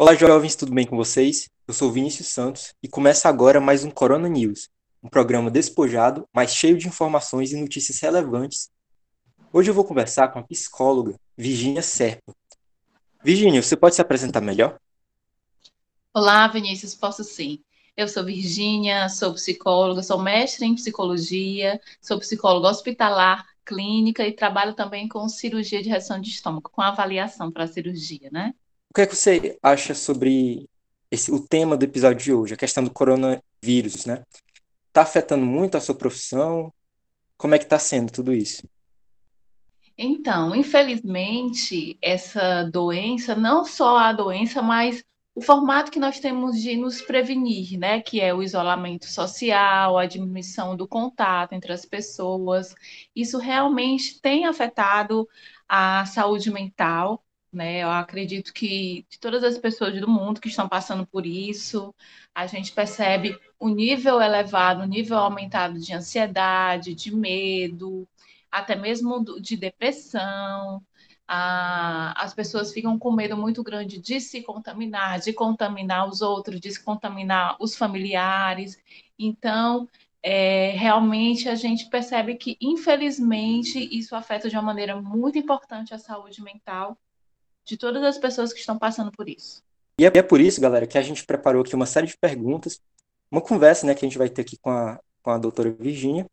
Olá, 0.00 0.14
jovens, 0.14 0.54
tudo 0.54 0.72
bem 0.72 0.86
com 0.86 0.96
vocês? 0.96 1.50
Eu 1.66 1.74
sou 1.74 1.90
Vinícius 1.90 2.28
Santos 2.28 2.72
e 2.80 2.86
começa 2.86 3.28
agora 3.28 3.60
mais 3.60 3.82
um 3.82 3.90
Corona 3.90 4.28
News, 4.28 4.68
um 5.02 5.08
programa 5.08 5.50
despojado, 5.50 6.24
mas 6.32 6.54
cheio 6.54 6.78
de 6.78 6.86
informações 6.86 7.50
e 7.50 7.60
notícias 7.60 7.98
relevantes. 7.98 8.70
Hoje 9.52 9.70
eu 9.70 9.74
vou 9.74 9.84
conversar 9.84 10.28
com 10.28 10.38
a 10.38 10.44
psicóloga 10.44 11.18
Virginia 11.36 11.82
Serpa. 11.82 12.32
Virginia, 13.24 13.60
você 13.60 13.76
pode 13.76 13.96
se 13.96 14.00
apresentar 14.00 14.40
melhor? 14.40 14.78
Olá, 16.14 16.46
Vinícius, 16.46 16.94
posso 16.94 17.24
sim. 17.24 17.58
Eu 17.96 18.06
sou 18.06 18.24
Virgínia, 18.24 19.08
sou 19.08 19.34
psicóloga, 19.34 20.00
sou 20.04 20.22
mestre 20.22 20.64
em 20.64 20.76
psicologia, 20.76 21.80
sou 22.00 22.20
psicóloga 22.20 22.68
hospitalar, 22.68 23.44
clínica 23.64 24.24
e 24.24 24.30
trabalho 24.30 24.74
também 24.74 25.08
com 25.08 25.28
cirurgia 25.28 25.82
de 25.82 25.88
reação 25.88 26.20
de 26.20 26.30
estômago, 26.30 26.70
com 26.70 26.82
avaliação 26.82 27.50
para 27.50 27.64
a 27.64 27.66
cirurgia, 27.66 28.28
né? 28.30 28.54
Que 28.98 29.02
é 29.02 29.06
que 29.06 29.14
você 29.14 29.56
acha 29.62 29.94
sobre 29.94 30.68
esse, 31.08 31.30
o 31.30 31.38
tema 31.38 31.76
do 31.76 31.84
episódio 31.84 32.18
de 32.18 32.32
hoje, 32.32 32.54
a 32.54 32.56
questão 32.56 32.82
do 32.82 32.90
coronavírus, 32.90 34.04
né? 34.04 34.24
Está 34.88 35.02
afetando 35.02 35.46
muito 35.46 35.76
a 35.76 35.80
sua 35.80 35.94
profissão? 35.94 36.72
Como 37.36 37.54
é 37.54 37.58
que 37.58 37.64
está 37.64 37.78
sendo 37.78 38.10
tudo 38.10 38.34
isso? 38.34 38.68
Então, 39.96 40.52
infelizmente, 40.52 41.96
essa 42.02 42.64
doença, 42.64 43.36
não 43.36 43.64
só 43.64 43.98
a 43.98 44.12
doença, 44.12 44.60
mas 44.62 45.04
o 45.32 45.40
formato 45.40 45.92
que 45.92 46.00
nós 46.00 46.18
temos 46.18 46.60
de 46.60 46.76
nos 46.76 47.00
prevenir, 47.00 47.78
né, 47.78 48.00
que 48.00 48.20
é 48.20 48.34
o 48.34 48.42
isolamento 48.42 49.06
social, 49.06 49.96
a 49.96 50.06
diminuição 50.06 50.76
do 50.76 50.88
contato 50.88 51.52
entre 51.52 51.72
as 51.72 51.84
pessoas, 51.84 52.74
isso 53.14 53.38
realmente 53.38 54.20
tem 54.20 54.44
afetado 54.44 55.28
a 55.68 56.04
saúde 56.04 56.50
mental, 56.50 57.22
né? 57.52 57.82
Eu 57.82 57.90
acredito 57.90 58.52
que 58.52 59.06
de 59.10 59.18
todas 59.18 59.42
as 59.44 59.58
pessoas 59.58 59.98
do 60.00 60.08
mundo 60.08 60.40
que 60.40 60.48
estão 60.48 60.68
passando 60.68 61.06
por 61.06 61.26
isso, 61.26 61.94
a 62.34 62.46
gente 62.46 62.72
percebe 62.72 63.38
o 63.58 63.68
nível 63.68 64.20
elevado, 64.20 64.82
o 64.82 64.86
nível 64.86 65.18
aumentado 65.18 65.78
de 65.78 65.92
ansiedade, 65.92 66.94
de 66.94 67.14
medo, 67.14 68.06
até 68.50 68.74
mesmo 68.76 69.24
de 69.40 69.56
depressão, 69.56 70.82
as 71.28 72.32
pessoas 72.34 72.72
ficam 72.72 72.98
com 72.98 73.12
medo 73.12 73.36
muito 73.36 73.62
grande 73.62 73.98
de 73.98 74.20
se 74.20 74.42
contaminar, 74.42 75.20
de 75.20 75.32
contaminar 75.32 76.08
os 76.08 76.22
outros, 76.22 76.60
de 76.60 76.70
se 76.70 76.82
contaminar 76.82 77.56
os 77.60 77.76
familiares. 77.76 78.78
Então, 79.18 79.88
é, 80.22 80.70
realmente 80.70 81.48
a 81.48 81.54
gente 81.54 81.88
percebe 81.90 82.36
que, 82.36 82.56
infelizmente, 82.60 83.78
isso 83.96 84.16
afeta 84.16 84.48
de 84.48 84.56
uma 84.56 84.62
maneira 84.62 85.00
muito 85.00 85.38
importante 85.38 85.94
a 85.94 85.98
saúde 85.98 86.42
mental 86.42 86.98
de 87.68 87.76
todas 87.76 88.02
as 88.02 88.16
pessoas 88.16 88.52
que 88.52 88.60
estão 88.60 88.78
passando 88.78 89.12
por 89.12 89.28
isso. 89.28 89.62
E 89.98 90.06
é, 90.06 90.22
por 90.22 90.40
isso, 90.40 90.60
galera, 90.60 90.86
que 90.86 90.96
a 90.96 91.02
gente 91.02 91.24
preparou 91.24 91.62
aqui 91.62 91.74
uma 91.74 91.84
série 91.84 92.06
de 92.06 92.16
perguntas, 92.16 92.80
uma 93.30 93.40
conversa 93.40 93.86
né, 93.86 93.94
que 93.94 94.04
a 94.04 94.08
gente 94.08 94.16
vai 94.16 94.28
ter 94.28 94.42
aqui 94.42 94.56
com 94.56 94.70
a, 94.70 94.98
com 95.22 95.30
a 95.30 95.38
doutora 95.38 95.70
Virginia. 95.70 96.26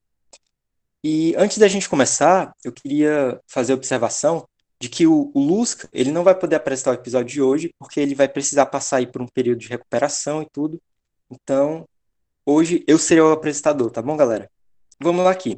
E 1.04 1.36
antes 1.36 1.58
da 1.58 1.68
gente 1.68 1.90
começar, 1.90 2.56
eu 2.64 2.72
queria 2.72 3.40
fazer 3.48 3.74
a 3.74 3.76
observação 3.76 4.48
de 4.80 4.88
que 4.88 5.06
o, 5.06 5.32
o 5.34 5.40
Lusca, 5.40 5.90
ele 5.92 6.12
não 6.12 6.24
vai 6.24 6.36
poder 6.36 6.56
apresentar 6.56 6.92
o 6.92 6.96
episódio 6.96 7.34
de 7.34 7.42
hoje, 7.42 7.74
porque 7.78 8.00
ele 8.00 8.16
vai 8.16 8.30
precisar 8.30 8.66
passar 8.68 8.98
aí 8.98 9.08
por 9.08 9.22
um 9.22 9.28
período 9.28 9.60
de 9.60 9.68
recuperação 9.68 10.42
e 10.42 10.50
tudo. 10.50 10.82
Então, 11.30 11.88
hoje 12.46 12.84
eu 12.88 12.98
serei 12.98 13.22
o 13.22 13.32
apresentador, 13.32 13.92
tá 13.92 14.02
bom, 14.02 14.16
galera? 14.16 14.50
Vamos 15.02 15.26
lá 15.26 15.32
aqui. 15.32 15.58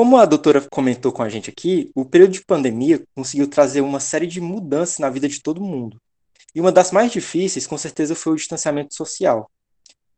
Como 0.00 0.16
a 0.16 0.24
doutora 0.24 0.66
comentou 0.70 1.12
com 1.12 1.22
a 1.22 1.28
gente 1.28 1.50
aqui, 1.50 1.90
o 1.94 2.06
período 2.06 2.32
de 2.32 2.42
pandemia 2.42 3.04
conseguiu 3.14 3.46
trazer 3.46 3.82
uma 3.82 4.00
série 4.00 4.26
de 4.26 4.40
mudanças 4.40 4.98
na 4.98 5.10
vida 5.10 5.28
de 5.28 5.42
todo 5.42 5.60
mundo. 5.60 6.00
E 6.54 6.60
uma 6.62 6.72
das 6.72 6.90
mais 6.90 7.12
difíceis, 7.12 7.66
com 7.66 7.76
certeza, 7.76 8.14
foi 8.14 8.32
o 8.32 8.36
distanciamento 8.36 8.94
social. 8.94 9.50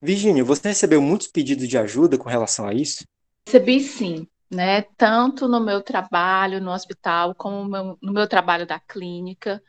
Virginia, 0.01 0.45
você 0.45 0.69
recebeu 0.69 1.03
muitos 1.03 1.27
pedidos 1.27 1.67
de 1.67 1.77
ajuda 1.77 2.17
com 2.17 2.29
relação 2.29 2.69
a 2.69 2.73
isso? 2.73 3.05
Recebi 3.45 3.81
sim 3.81 4.29
né? 4.49 4.83
Tanto 4.97 5.49
no 5.49 5.59
meu 5.59 5.83
trabalho 5.83 6.61
no 6.61 6.71
hospital, 6.71 7.35
como 7.35 7.99
no 8.01 8.13
meu 8.13 8.29
trabalho 8.29 8.65
da 8.65 8.79
clínica, 8.79 9.61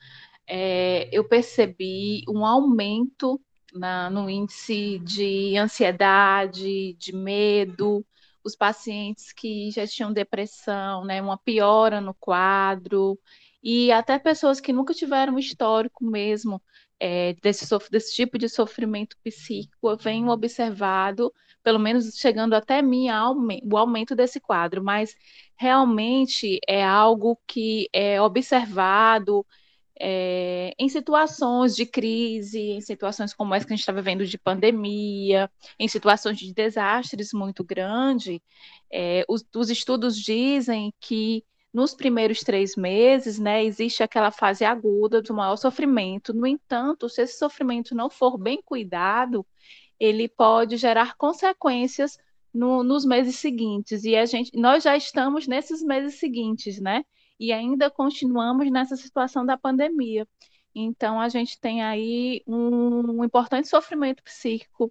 é, 0.45 1.09
eu 1.12 1.28
percebi 1.28 2.24
um 2.30 2.45
aumento 2.45 3.41
na, 3.74 4.12
no 4.12 4.30
índice 4.30 5.00
de 5.00 5.57
ansiedade, 5.57 6.94
de 7.00 7.16
medo, 7.16 8.06
os 8.44 8.56
pacientes 8.56 9.34
que 9.34 9.72
já 9.72 9.88
tinham 9.88 10.14
depressão, 10.14 11.06
né? 11.06 11.22
Uma 11.22 11.38
piora 11.38 12.02
no 12.02 12.14
quadro, 12.14 13.20
e 13.64 13.92
até 13.92 14.20
pessoas 14.20 14.59
que 14.59 14.74
nunca 14.74 14.94
tiveram 14.94 15.40
histórico 15.40 16.04
mesmo 16.04 16.62
é, 17.00 17.34
desse, 17.42 17.66
desse 17.90 18.14
tipo 18.16 18.38
de 18.38 18.50
sofrimento 18.50 19.18
psíquico, 19.24 19.90
eu 19.90 19.98
venho 19.98 20.30
observado 20.30 21.34
pelo 21.64 21.80
menos 21.80 22.14
chegando 22.18 22.54
até 22.54 22.81
mim 22.81 23.08
o 23.72 23.78
aumento 23.78 24.16
desse 24.16 24.40
quadro, 24.40 24.84
mas 24.84 25.16
realmente 25.56 26.60
é 26.68 26.84
algo 26.84 27.40
que 27.48 27.88
é 27.94 28.22
observado 28.22 29.46
é, 30.00 30.74
em 30.78 30.90
situações 30.90 31.76
de 31.76 31.86
crise, 31.86 32.59
em 32.59 32.81
situações 32.81 33.34
como 33.34 33.54
essa 33.54 33.66
que 33.66 33.74
a 33.74 33.76
gente 33.76 33.81
está 33.81 33.92
vivendo 33.92 34.26
de 34.26 34.38
pandemia, 34.38 35.50
em 35.80 35.88
situações 35.88 36.38
de 36.38 36.54
desastres 36.54 37.31
muito 37.34 37.64
grandes, 37.64 38.40
é, 38.92 39.24
os, 39.28 39.46
os 39.56 39.70
estudos 39.70 40.18
dizem 40.18 40.94
que 41.00 41.44
nos 41.74 41.96
primeiros 41.96 42.42
três 42.42 42.76
meses, 42.76 43.40
né, 43.40 43.66
existe 43.66 44.04
aquela 44.04 44.30
fase 44.30 44.64
aguda 44.64 45.22
do 45.22 45.34
maior 45.34 45.56
sofrimento. 45.56 46.31
No 46.34 46.46
entanto, 46.46 47.10
se 47.10 47.24
esse 47.24 47.40
sofrimento 47.40 47.96
não 47.96 48.12
for 48.12 48.38
bem 48.38 48.62
cuidado, 48.64 49.46
ele 50.00 50.28
pode 50.30 50.78
gerar 50.78 51.16
consequências 51.16 52.18
no, 52.54 52.84
nos 52.84 53.04
meses 53.06 53.38
seguintes. 53.38 54.04
E 54.04 54.16
a 54.16 54.25
gente, 54.25 54.56
nós 54.56 54.84
já 54.84 54.96
estamos 54.96 55.48
nesses 55.48 55.81
meses 55.81 56.20
seguintes, 56.20 56.80
né? 56.80 57.04
E 57.44 57.52
ainda 57.52 57.92
continuamos 57.92 58.72
nessa 58.72 58.96
situação 58.96 59.46
da 59.46 59.58
pandemia. 59.58 60.26
Então, 60.74 61.20
a 61.20 61.28
gente 61.28 61.59
tem 61.59 61.84
aí 61.84 62.42
um, 62.48 63.20
um 63.20 63.24
importante 63.26 63.68
sofrimento 63.68 64.24
psíquico 64.24 64.90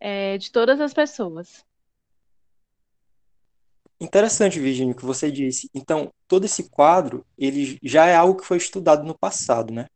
é, 0.00 0.38
de 0.38 0.50
todas 0.50 0.80
as 0.80 0.94
pessoas. 0.94 1.62
Interessante, 4.00 4.58
Virginia, 4.58 4.94
o 4.94 4.96
que 4.96 5.04
você 5.04 5.30
disse. 5.30 5.68
Então, 5.74 6.10
todo 6.26 6.46
esse 6.46 6.70
quadro, 6.70 7.22
ele 7.36 7.78
já 7.82 8.06
é 8.06 8.16
algo 8.16 8.40
que 8.40 8.46
foi 8.46 8.56
estudado 8.56 9.04
no 9.04 9.18
passado, 9.18 9.70
né? 9.70 9.86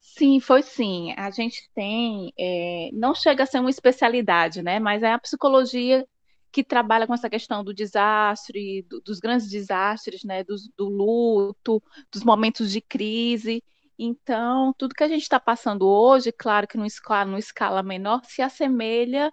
Sim, 0.00 0.40
foi 0.40 0.64
sim. 0.64 1.14
A 1.16 1.30
gente 1.30 1.70
tem, 1.72 2.32
é, 2.36 2.90
não 2.92 3.14
chega 3.14 3.44
a 3.44 3.46
ser 3.46 3.60
uma 3.60 3.70
especialidade, 3.70 4.60
né? 4.60 4.80
Mas 4.80 5.04
é 5.04 5.12
a 5.12 5.20
psicologia 5.20 6.04
que 6.52 6.62
trabalha 6.62 7.06
com 7.06 7.14
essa 7.14 7.30
questão 7.30 7.64
do 7.64 7.72
desastre, 7.72 8.82
do, 8.82 9.00
dos 9.00 9.18
grandes 9.18 9.48
desastres, 9.48 10.22
né? 10.22 10.44
Do, 10.44 10.54
do, 10.76 10.88
luto, 10.88 11.82
dos 12.12 12.22
momentos 12.22 12.70
de 12.70 12.80
crise. 12.80 13.64
Então, 13.98 14.74
tudo 14.76 14.94
que 14.94 15.02
a 15.04 15.08
gente 15.08 15.22
está 15.22 15.40
passando 15.40 15.86
hoje, 15.86 16.30
claro 16.32 16.68
que 16.68 16.76
numa 16.76 16.86
escala, 16.86 17.24
numa 17.24 17.38
escala 17.38 17.82
menor, 17.82 18.22
se 18.24 18.42
assemelha 18.42 19.32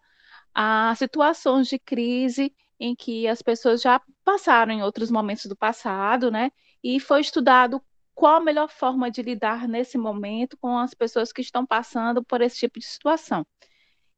a 0.54 0.94
situações 0.96 1.68
de 1.68 1.78
crise 1.78 2.54
em 2.80 2.96
que 2.96 3.28
as 3.28 3.42
pessoas 3.42 3.82
já 3.82 4.02
passaram 4.24 4.72
em 4.74 4.84
outros 4.84 5.12
momentos 5.12 5.46
do 5.46 5.56
passado, 5.56 6.32
né? 6.32 6.52
E 6.84 7.00
foi 7.00 7.22
estudado 7.22 7.82
qual 8.16 8.38
a 8.38 8.42
melhor 8.42 8.70
forma 8.70 9.12
de 9.12 9.22
lidar 9.22 9.68
nesse 9.68 9.98
momento 9.98 10.58
com 10.58 10.78
as 10.78 10.94
pessoas 10.94 11.32
que 11.34 11.42
estão 11.42 11.66
passando 11.66 12.24
por 12.24 12.42
esse 12.42 12.58
tipo 12.60 12.80
de 12.80 12.86
situação. 12.86 13.46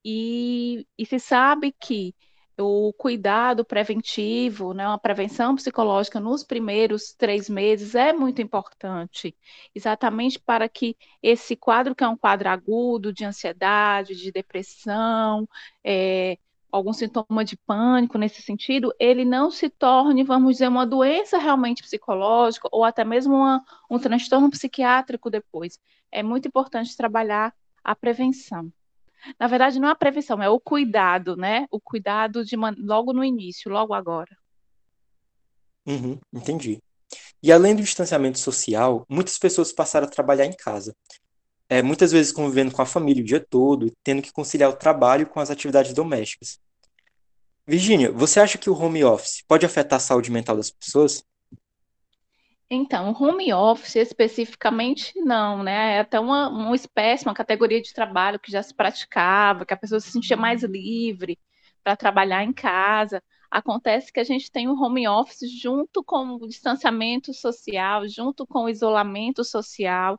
E, 0.03 0.87
e 0.97 1.05
se 1.05 1.19
sabe 1.19 1.71
que 1.79 2.15
o 2.57 2.93
cuidado 2.93 3.65
preventivo, 3.65 4.73
né, 4.73 4.87
uma 4.87 4.99
prevenção 4.99 5.55
psicológica 5.55 6.19
nos 6.19 6.43
primeiros 6.43 7.13
três 7.13 7.49
meses 7.49 7.95
é 7.95 8.13
muito 8.13 8.41
importante, 8.41 9.35
exatamente 9.73 10.39
para 10.39 10.67
que 10.69 10.95
esse 11.21 11.55
quadro, 11.55 11.95
que 11.95 12.03
é 12.03 12.07
um 12.07 12.17
quadro 12.17 12.49
agudo 12.49 13.13
de 13.13 13.25
ansiedade, 13.25 14.15
de 14.15 14.31
depressão, 14.31 15.47
é, 15.83 16.37
algum 16.71 16.93
sintoma 16.93 17.43
de 17.43 17.57
pânico 17.57 18.17
nesse 18.17 18.41
sentido, 18.41 18.93
ele 18.99 19.25
não 19.25 19.51
se 19.51 19.69
torne, 19.69 20.23
vamos 20.23 20.53
dizer, 20.53 20.67
uma 20.69 20.85
doença 20.85 21.37
realmente 21.37 21.83
psicológica 21.83 22.69
ou 22.71 22.83
até 22.83 23.03
mesmo 23.03 23.35
uma, 23.35 23.61
um 23.89 23.99
transtorno 23.99 24.49
psiquiátrico 24.49 25.29
depois. 25.29 25.79
É 26.11 26.23
muito 26.23 26.47
importante 26.47 26.95
trabalhar 26.95 27.53
a 27.83 27.95
prevenção. 27.95 28.71
Na 29.39 29.47
verdade, 29.47 29.79
não 29.79 29.89
é 29.89 29.91
a 29.91 29.95
prevenção, 29.95 30.41
é 30.41 30.49
o 30.49 30.59
cuidado, 30.59 31.35
né? 31.35 31.67
O 31.71 31.79
cuidado 31.79 32.43
de 32.43 32.55
logo 32.55 33.13
no 33.13 33.23
início, 33.23 33.71
logo 33.71 33.93
agora. 33.93 34.35
Uhum, 35.85 36.19
entendi. 36.33 36.79
E 37.43 37.51
além 37.51 37.75
do 37.75 37.81
distanciamento 37.81 38.39
social, 38.39 39.05
muitas 39.09 39.37
pessoas 39.37 39.73
passaram 39.73 40.07
a 40.07 40.09
trabalhar 40.09 40.45
em 40.45 40.55
casa 40.55 40.95
é, 41.71 41.81
muitas 41.81 42.11
vezes 42.11 42.33
convivendo 42.33 42.73
com 42.73 42.81
a 42.81 42.85
família 42.85 43.23
o 43.23 43.25
dia 43.25 43.39
todo 43.39 43.89
tendo 44.03 44.21
que 44.21 44.33
conciliar 44.33 44.69
o 44.69 44.75
trabalho 44.75 45.25
com 45.25 45.39
as 45.39 45.49
atividades 45.49 45.93
domésticas. 45.93 46.59
Virginia, 47.65 48.11
você 48.11 48.41
acha 48.41 48.57
que 48.57 48.69
o 48.69 48.77
home 48.77 49.05
office 49.05 49.41
pode 49.47 49.65
afetar 49.65 49.95
a 49.95 50.01
saúde 50.01 50.29
mental 50.29 50.57
das 50.57 50.69
pessoas? 50.69 51.23
Então, 52.73 53.11
home 53.11 53.51
office 53.53 53.97
especificamente 53.97 55.19
não, 55.19 55.61
né? 55.61 55.97
É 55.97 55.99
até 55.99 56.17
uma, 56.19 56.47
uma 56.47 56.73
espécie, 56.75 57.25
uma 57.25 57.33
categoria 57.33 57.81
de 57.81 57.93
trabalho 57.93 58.39
que 58.39 58.49
já 58.49 58.63
se 58.63 58.73
praticava, 58.73 59.65
que 59.65 59.73
a 59.73 59.77
pessoa 59.77 59.99
se 59.99 60.09
sentia 60.09 60.37
mais 60.37 60.63
livre 60.63 61.37
para 61.83 61.97
trabalhar 61.97 62.43
em 62.45 62.53
casa. 62.53 63.21
Acontece 63.49 64.13
que 64.13 64.21
a 64.21 64.23
gente 64.23 64.49
tem 64.49 64.69
o 64.69 64.81
home 64.81 65.05
office 65.05 65.51
junto 65.61 66.01
com 66.01 66.35
o 66.35 66.47
distanciamento 66.47 67.33
social, 67.33 68.07
junto 68.07 68.47
com 68.47 68.63
o 68.63 68.69
isolamento 68.69 69.43
social, 69.43 70.17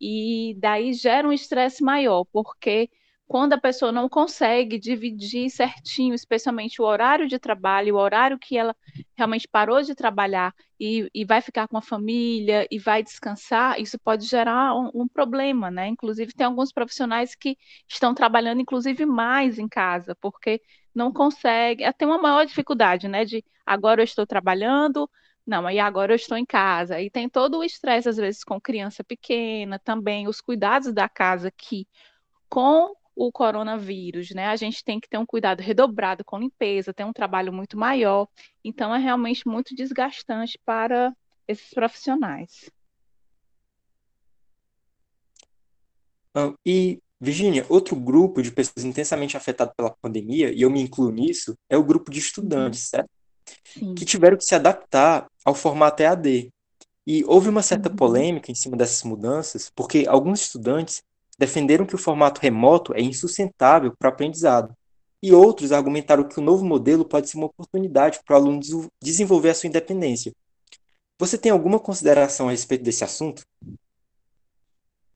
e 0.00 0.54
daí 0.60 0.92
gera 0.92 1.26
um 1.28 1.32
estresse 1.32 1.82
maior, 1.82 2.24
porque 2.32 2.88
quando 3.28 3.52
a 3.52 3.60
pessoa 3.60 3.92
não 3.92 4.08
consegue 4.08 4.78
dividir 4.78 5.50
certinho, 5.50 6.14
especialmente 6.14 6.80
o 6.80 6.84
horário 6.86 7.28
de 7.28 7.38
trabalho, 7.38 7.94
o 7.94 7.98
horário 7.98 8.38
que 8.38 8.56
ela 8.56 8.74
realmente 9.14 9.46
parou 9.46 9.82
de 9.82 9.94
trabalhar 9.94 10.54
e, 10.80 11.10
e 11.14 11.26
vai 11.26 11.42
ficar 11.42 11.68
com 11.68 11.76
a 11.76 11.82
família 11.82 12.66
e 12.70 12.78
vai 12.78 13.02
descansar, 13.02 13.78
isso 13.78 13.98
pode 13.98 14.24
gerar 14.24 14.74
um, 14.74 14.90
um, 14.94 15.06
problema, 15.06 15.70
né? 15.70 15.88
Inclusive, 15.88 16.32
tem 16.32 16.46
alguns 16.46 16.72
profissionais 16.72 17.34
que 17.34 17.58
estão 17.86 18.14
trabalhando, 18.14 18.62
inclusive, 18.62 19.04
mais 19.04 19.58
em 19.58 19.68
casa, 19.68 20.16
porque 20.20 20.62
não 20.94 21.12
consegue, 21.12 21.84
é, 21.84 21.92
tem 21.92 22.08
uma 22.08 22.18
maior 22.18 22.46
dificuldade, 22.46 23.08
né? 23.08 23.26
De 23.26 23.44
agora 23.66 24.00
eu 24.00 24.04
estou 24.04 24.26
trabalhando, 24.26 25.08
não, 25.46 25.66
aí 25.66 25.78
agora 25.78 26.12
eu 26.12 26.16
estou 26.16 26.38
em 26.38 26.46
casa. 26.46 26.98
E 26.98 27.10
tem 27.10 27.28
todo 27.28 27.58
o 27.58 27.64
estresse, 27.64 28.08
às 28.08 28.16
vezes, 28.16 28.42
com 28.42 28.58
criança 28.58 29.04
pequena, 29.04 29.78
também 29.78 30.26
os 30.28 30.40
cuidados 30.40 30.94
da 30.94 31.08
casa 31.10 31.50
que 31.50 31.86
com 32.48 32.94
o 33.18 33.32
coronavírus, 33.32 34.30
né? 34.30 34.46
A 34.46 34.54
gente 34.54 34.84
tem 34.84 35.00
que 35.00 35.08
ter 35.08 35.18
um 35.18 35.26
cuidado 35.26 35.60
redobrado 35.60 36.24
com 36.24 36.38
limpeza, 36.38 36.94
ter 36.94 37.04
um 37.04 37.12
trabalho 37.12 37.52
muito 37.52 37.76
maior. 37.76 38.28
Então, 38.62 38.94
é 38.94 38.98
realmente 38.98 39.46
muito 39.48 39.74
desgastante 39.74 40.56
para 40.64 41.12
esses 41.48 41.68
profissionais. 41.74 42.70
E, 46.64 47.00
Virginia, 47.20 47.66
outro 47.68 47.96
grupo 47.96 48.40
de 48.40 48.52
pessoas 48.52 48.84
intensamente 48.84 49.36
afetado 49.36 49.72
pela 49.76 49.90
pandemia, 50.00 50.52
e 50.52 50.62
eu 50.62 50.70
me 50.70 50.80
incluo 50.80 51.10
nisso, 51.10 51.58
é 51.68 51.76
o 51.76 51.82
grupo 51.82 52.12
de 52.12 52.20
estudantes, 52.20 52.84
uhum. 52.84 52.88
certo? 52.90 53.10
Sim. 53.64 53.94
Que 53.96 54.04
tiveram 54.04 54.36
que 54.36 54.44
se 54.44 54.54
adaptar 54.54 55.26
ao 55.44 55.56
formato 55.56 56.04
EAD. 56.04 56.50
E 57.04 57.24
houve 57.24 57.48
uma 57.48 57.62
certa 57.62 57.88
uhum. 57.88 57.96
polêmica 57.96 58.52
em 58.52 58.54
cima 58.54 58.76
dessas 58.76 59.02
mudanças, 59.02 59.72
porque 59.74 60.04
alguns 60.06 60.42
estudantes 60.42 61.02
defenderam 61.38 61.86
que 61.86 61.94
o 61.94 61.98
formato 61.98 62.40
remoto 62.40 62.92
é 62.94 63.00
insustentável 63.00 63.94
para 63.96 64.10
o 64.10 64.12
aprendizado, 64.12 64.74
e 65.22 65.32
outros 65.32 65.72
argumentaram 65.72 66.28
que 66.28 66.38
o 66.38 66.42
novo 66.42 66.64
modelo 66.64 67.04
pode 67.04 67.28
ser 67.28 67.36
uma 67.36 67.46
oportunidade 67.46 68.20
para 68.24 68.34
o 68.34 68.36
aluno 68.36 68.60
desenvolver 69.02 69.50
a 69.50 69.54
sua 69.54 69.68
independência. 69.68 70.32
Você 71.18 71.36
tem 71.36 71.50
alguma 71.50 71.80
consideração 71.80 72.48
a 72.48 72.52
respeito 72.52 72.84
desse 72.84 73.02
assunto? 73.02 73.42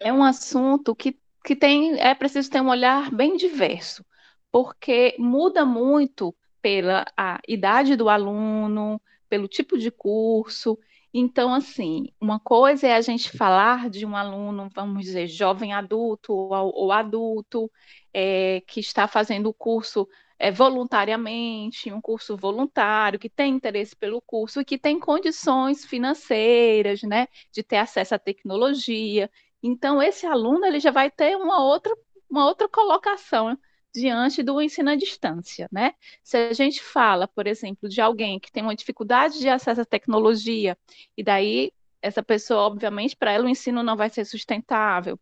É 0.01 0.13
um 0.13 0.25
assunto 0.25 0.95
que, 0.95 1.17
que 1.45 1.55
tem, 1.55 2.01
é 2.01 2.15
preciso 2.15 2.51
ter 2.51 2.61
um 2.61 2.69
olhar 2.69 3.13
bem 3.15 3.37
diverso, 3.37 4.05
porque 4.51 5.15
muda 5.19 5.65
muito 5.65 6.35
pela 6.61 7.05
a 7.17 7.41
idade 7.47 7.95
do 7.95 8.09
aluno, 8.09 9.01
pelo 9.29 9.47
tipo 9.47 9.79
de 9.79 9.91
curso, 9.91 10.79
então, 11.15 11.53
assim, 11.53 12.07
uma 12.21 12.41
coisa 12.41 12.87
é 12.87 12.95
a 12.95 13.01
gente 13.03 13.31
falar 13.37 13.91
de 13.91 14.07
um 14.07 14.17
aluno, 14.17 14.69
vamos 14.75 15.05
dizer, 15.05 15.27
jovem 15.29 15.73
adulto 15.75 16.33
ou, 16.33 16.53
ou 16.75 16.93
adulto, 16.93 17.71
é, 18.15 18.63
que 18.67 18.81
está 18.81 19.07
fazendo 19.07 19.49
o 19.49 19.55
curso 19.55 20.09
é, 20.39 20.51
voluntariamente, 20.51 21.93
um 21.93 22.01
curso 22.01 22.37
voluntário, 22.37 23.19
que 23.19 23.29
tem 23.29 23.55
interesse 23.55 23.95
pelo 23.95 24.23
curso 24.23 24.61
e 24.61 24.65
que 24.65 24.79
tem 24.79 24.99
condições 24.99 25.85
financeiras, 25.85 27.03
né, 27.03 27.29
de 27.53 27.63
ter 27.63 27.77
acesso 27.77 28.15
à 28.15 28.19
tecnologia. 28.19 29.31
Então, 29.63 30.03
esse 30.03 30.27
aluno 30.27 30.65
ele 30.67 30.81
já 30.81 30.91
vai 30.91 31.11
ter 31.11 31.37
uma 31.37 31.63
outra, 31.63 31.95
uma 32.29 32.47
outra 32.47 32.69
colocação 32.69 33.57
diante 33.95 34.43
do 34.43 34.61
ensino 34.61 34.91
à 34.91 34.97
distância, 34.97 35.69
né? 35.71 35.95
Se 36.23 36.37
a 36.37 36.53
gente 36.53 36.83
fala, 36.83 37.29
por 37.29 37.47
exemplo, 37.47 37.89
de 37.89 38.01
alguém 38.01 38.41
que 38.41 38.51
tem 38.51 38.63
uma 38.63 38.75
dificuldade 38.75 39.39
de 39.39 39.49
acesso 39.49 39.83
à 39.83 39.85
tecnologia, 39.85 40.77
e 41.17 41.23
daí 41.23 41.73
essa 42.03 42.23
pessoa, 42.23 42.63
obviamente, 42.63 43.17
para 43.17 43.31
ela 43.33 43.45
o 43.47 43.49
ensino 43.49 43.83
não 43.83 43.97
vai 43.97 44.11
ser 44.11 44.25
sustentável. 44.25 45.19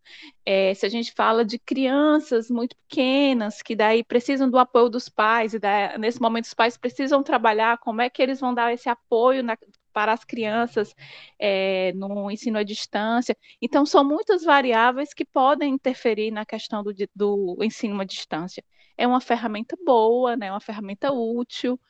É, 0.47 0.73
se 0.75 0.87
a 0.87 0.89
gente 0.89 1.13
fala 1.13 1.45
de 1.45 1.59
crianças 1.59 2.51
muito 2.51 2.75
pequenas, 2.89 3.61
que 3.61 3.77
daí 3.77 4.03
precisam 4.03 4.51
do 4.51 4.59
apoio 4.59 4.89
dos 4.89 5.09
pais, 5.09 5.53
e 5.53 5.59
daí, 5.59 5.99
nesse 5.99 6.21
momento 6.21 6.47
os 6.47 6.55
pais 6.55 6.79
precisam 6.79 7.23
trabalhar, 7.23 7.79
como 7.79 8.01
é 8.01 8.09
que 8.09 8.23
eles 8.23 8.41
vão 8.41 8.55
dar 8.55 8.73
esse 8.73 8.89
apoio 8.89 9.43
na, 9.43 9.59
para 9.93 10.13
as 10.13 10.25
crianças 10.25 10.95
é, 11.39 11.93
no 11.95 12.31
ensino 12.31 12.59
à 12.59 12.63
distância. 12.63 13.37
Então, 13.61 13.85
são 13.85 14.05
muitas 14.05 14.45
variáveis 14.45 15.13
que 15.13 15.25
podem 15.25 15.75
interferir 15.75 16.31
na 16.31 16.45
questão 16.45 16.83
do, 16.83 16.93
do 17.15 17.59
ensino 17.63 18.01
à 18.01 18.05
distância. 18.05 18.65
É 18.97 19.07
uma 19.07 19.21
ferramenta 19.21 19.77
boa, 19.85 20.37
né, 20.37 20.51
uma 20.51 20.61
ferramenta 20.61 21.13
útil, 21.13 21.81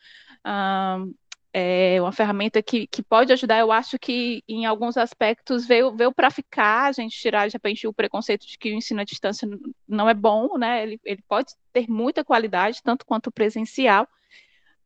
é 1.53 2.01
uma 2.01 2.13
ferramenta 2.13 2.63
que, 2.63 2.87
que 2.87 3.03
pode 3.03 3.33
ajudar. 3.33 3.59
Eu 3.59 3.73
acho 3.73 3.99
que, 3.99 4.43
em 4.49 4.67
alguns 4.67 4.97
aspectos, 4.97 5.67
veio, 5.67 5.95
veio 5.95 6.13
para 6.13 6.31
ficar, 6.31 6.87
a 6.87 6.93
gente 6.93 7.19
tirar, 7.19 7.49
de 7.49 7.55
repente, 7.55 7.87
o 7.87 7.93
preconceito 7.93 8.47
de 8.47 8.57
que 8.57 8.73
o 8.73 8.77
ensino 8.77 9.01
à 9.01 9.05
distância 9.05 9.49
não 9.89 10.09
é 10.09 10.15
bom, 10.15 10.57
né? 10.57 10.83
Ele, 10.83 11.01
ele 11.05 11.23
pode 11.29 11.53
ter 11.73 11.89
muita 11.91 12.25
qualidade, 12.25 12.83
tanto 12.83 13.05
quanto 13.05 13.27
o 13.29 13.33
presencial, 13.33 14.07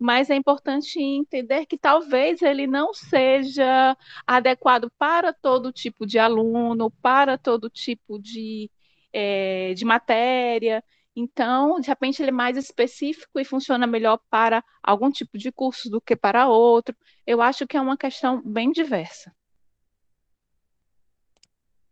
mas 0.04 0.28
é 0.28 0.34
importante 0.34 1.00
entender 1.00 1.64
que 1.64 1.78
talvez 1.78 2.42
ele 2.42 2.66
não 2.66 2.92
seja 2.92 3.96
adequado 4.26 4.92
para 4.98 5.32
todo 5.32 5.72
tipo 5.72 6.04
de 6.04 6.18
aluno, 6.18 6.90
para 7.00 7.38
todo 7.38 7.70
tipo 7.70 8.18
de, 8.18 8.70
é, 9.10 9.72
de 9.72 9.82
matéria. 9.82 10.84
Então, 11.16 11.80
de 11.80 11.88
repente, 11.88 12.20
ele 12.20 12.28
é 12.28 12.34
mais 12.34 12.58
específico 12.58 13.40
e 13.40 13.46
funciona 13.46 13.86
melhor 13.86 14.20
para 14.28 14.62
algum 14.82 15.10
tipo 15.10 15.38
de 15.38 15.50
curso 15.50 15.88
do 15.88 16.02
que 16.02 16.14
para 16.14 16.48
outro. 16.48 16.94
Eu 17.26 17.40
acho 17.40 17.66
que 17.66 17.74
é 17.74 17.80
uma 17.80 17.96
questão 17.96 18.42
bem 18.44 18.72
diversa. 18.72 19.34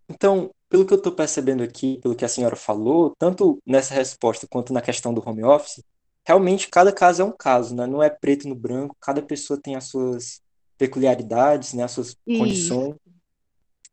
Então, 0.06 0.50
pelo 0.68 0.84
que 0.86 0.92
eu 0.92 0.98
estou 0.98 1.12
percebendo 1.12 1.62
aqui, 1.62 1.98
pelo 2.02 2.14
que 2.14 2.26
a 2.26 2.28
senhora 2.28 2.56
falou, 2.56 3.14
tanto 3.18 3.58
nessa 3.64 3.94
resposta 3.94 4.46
quanto 4.46 4.70
na 4.70 4.82
questão 4.82 5.14
do 5.14 5.26
home 5.26 5.42
office, 5.42 5.82
realmente 6.24 6.68
cada 6.68 6.92
caso 6.92 7.22
é 7.22 7.24
um 7.24 7.32
caso, 7.32 7.74
né? 7.74 7.86
Não 7.86 8.02
é 8.02 8.10
preto 8.10 8.48
no 8.48 8.54
branco, 8.54 8.96
cada 9.00 9.22
pessoa 9.22 9.60
tem 9.60 9.76
as 9.76 9.84
suas 9.84 10.40
peculiaridades, 10.78 11.74
né? 11.74 11.84
As 11.84 11.92
suas 11.92 12.16
Isso. 12.26 12.38
condições. 12.38 12.96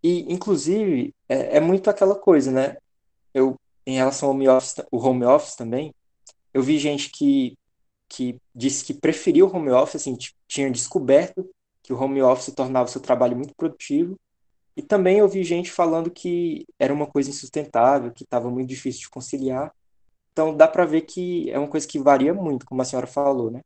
E, 0.03 0.31
inclusive, 0.31 1.13
é, 1.27 1.57
é, 1.57 1.59
muito 1.59 1.89
aquela 1.89 2.15
coisa, 2.15 2.51
né? 2.51 2.77
Eu, 3.33 3.55
em 3.85 3.95
relação 3.95 4.29
ao 4.29 4.35
home 4.35 4.47
office, 4.47 4.75
o 4.91 4.97
home 4.97 5.25
office 5.25 5.55
também, 5.55 5.93
eu 6.53 6.63
vi 6.63 6.79
gente 6.79 7.09
que, 7.09 7.57
que 8.07 8.39
disse 8.55 8.85
que 8.85 8.93
preferia 8.93 9.45
o 9.45 9.55
home 9.55 9.69
office, 9.71 9.97
assim, 9.97 10.17
tinha 10.47 10.71
descoberto 10.71 11.49
que 11.83 11.93
o 11.93 12.01
home 12.01 12.21
office 12.21 12.53
tornava 12.53 12.87
o 12.87 12.91
seu 12.91 13.01
trabalho 13.01 13.35
muito 13.35 13.53
produtivo. 13.55 14.17
E 14.75 14.81
também 14.81 15.17
eu 15.17 15.27
vi 15.27 15.43
gente 15.43 15.71
falando 15.71 16.09
que 16.09 16.65
era 16.77 16.93
uma 16.93 17.05
coisa 17.05 17.29
insustentável, 17.29 18.11
que 18.11 18.23
estava 18.23 18.49
muito 18.49 18.69
difícil 18.69 19.01
de 19.01 19.09
conciliar. 19.09 19.73
Então 20.31 20.55
dá 20.55 20.67
para 20.67 20.85
ver 20.85 21.01
que 21.01 21.49
é 21.49 21.57
uma 21.57 21.67
coisa 21.67 21.87
que 21.87 21.99
varia 21.99 22.33
muito, 22.33 22.65
como 22.65 22.81
a 22.81 22.85
senhora 22.85 23.07
falou, 23.07 23.51
né? 23.51 23.61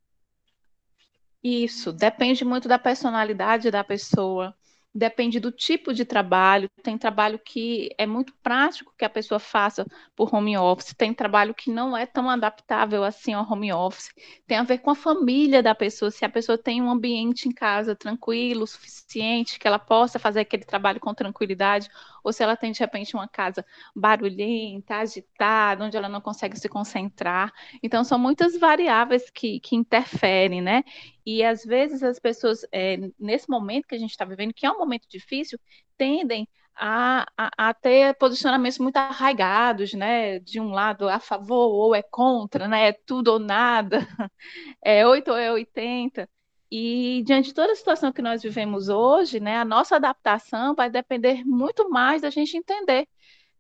Isso, 1.43 1.91
depende 1.91 2.45
muito 2.45 2.67
da 2.67 2.79
personalidade 2.79 3.69
da 3.69 3.83
pessoa 3.83 4.55
depende 4.93 5.39
do 5.39 5.51
tipo 5.51 5.93
de 5.93 6.05
trabalho. 6.05 6.69
Tem 6.83 6.97
trabalho 6.97 7.39
que 7.39 7.89
é 7.97 8.05
muito 8.05 8.33
prático 8.43 8.93
que 8.97 9.03
a 9.03 9.09
pessoa 9.09 9.39
faça 9.39 9.85
por 10.15 10.33
home 10.33 10.57
office, 10.57 10.93
tem 10.93 11.13
trabalho 11.13 11.53
que 11.53 11.71
não 11.71 11.97
é 11.97 12.05
tão 12.05 12.29
adaptável 12.29 13.03
assim 13.03 13.33
ao 13.33 13.49
home 13.49 13.73
office. 13.73 14.13
Tem 14.45 14.57
a 14.57 14.63
ver 14.63 14.79
com 14.79 14.91
a 14.91 14.95
família 14.95 15.63
da 15.63 15.73
pessoa, 15.73 16.11
se 16.11 16.23
a 16.23 16.29
pessoa 16.29 16.57
tem 16.57 16.81
um 16.81 16.89
ambiente 16.91 17.47
em 17.47 17.51
casa 17.51 17.95
tranquilo, 17.95 18.67
suficiente, 18.67 19.57
que 19.57 19.67
ela 19.67 19.79
possa 19.79 20.19
fazer 20.19 20.41
aquele 20.41 20.63
trabalho 20.63 20.99
com 20.99 21.13
tranquilidade, 21.13 21.89
ou 22.23 22.31
se 22.31 22.43
ela 22.43 22.55
tem 22.55 22.71
de 22.71 22.79
repente 22.79 23.15
uma 23.15 23.27
casa 23.27 23.65
barulhenta, 23.95 24.95
agitada, 24.95 25.83
onde 25.83 25.97
ela 25.97 26.09
não 26.09 26.21
consegue 26.21 26.57
se 26.57 26.69
concentrar. 26.69 27.51
Então, 27.81 28.03
são 28.03 28.17
muitas 28.17 28.57
variáveis 28.57 29.29
que, 29.29 29.59
que 29.59 29.75
interferem, 29.75 30.61
né? 30.61 30.83
E 31.25 31.43
às 31.43 31.63
vezes 31.63 32.03
as 32.03 32.19
pessoas, 32.19 32.65
é, 32.71 32.97
nesse 33.19 33.49
momento 33.49 33.87
que 33.87 33.95
a 33.95 33.99
gente 33.99 34.11
está 34.11 34.25
vivendo, 34.25 34.53
que 34.53 34.65
é 34.65 34.71
um 34.71 34.77
momento 34.79 35.07
difícil, 35.09 35.59
tendem 35.97 36.47
a, 36.75 37.25
a, 37.37 37.69
a, 37.69 37.73
ter 37.73 38.15
posicionamentos 38.15 38.79
muito 38.79 38.97
arraigados, 38.97 39.93
né? 39.93 40.39
De 40.39 40.59
um 40.59 40.71
lado 40.71 41.07
a 41.07 41.19
favor 41.19 41.69
ou 41.71 41.95
é 41.95 42.01
contra, 42.01 42.67
né? 42.67 42.89
É 42.89 42.93
tudo 42.93 43.29
ou 43.33 43.39
nada, 43.39 43.99
é 44.83 45.05
8 45.05 45.31
ou 45.31 45.37
é 45.37 45.51
80. 45.51 46.27
E 46.75 47.21
diante 47.23 47.49
de 47.49 47.53
toda 47.53 47.71
a 47.71 47.75
situação 47.75 48.11
que 48.11 48.19
nós 48.19 48.41
vivemos 48.41 48.89
hoje, 48.89 49.39
né, 49.39 49.57
a 49.57 49.63
nossa 49.63 49.97
adaptação 49.97 50.73
vai 50.73 50.89
depender 50.89 51.45
muito 51.45 51.87
mais 51.87 52.23
da 52.23 52.31
gente 52.31 52.57
entender 52.57 53.07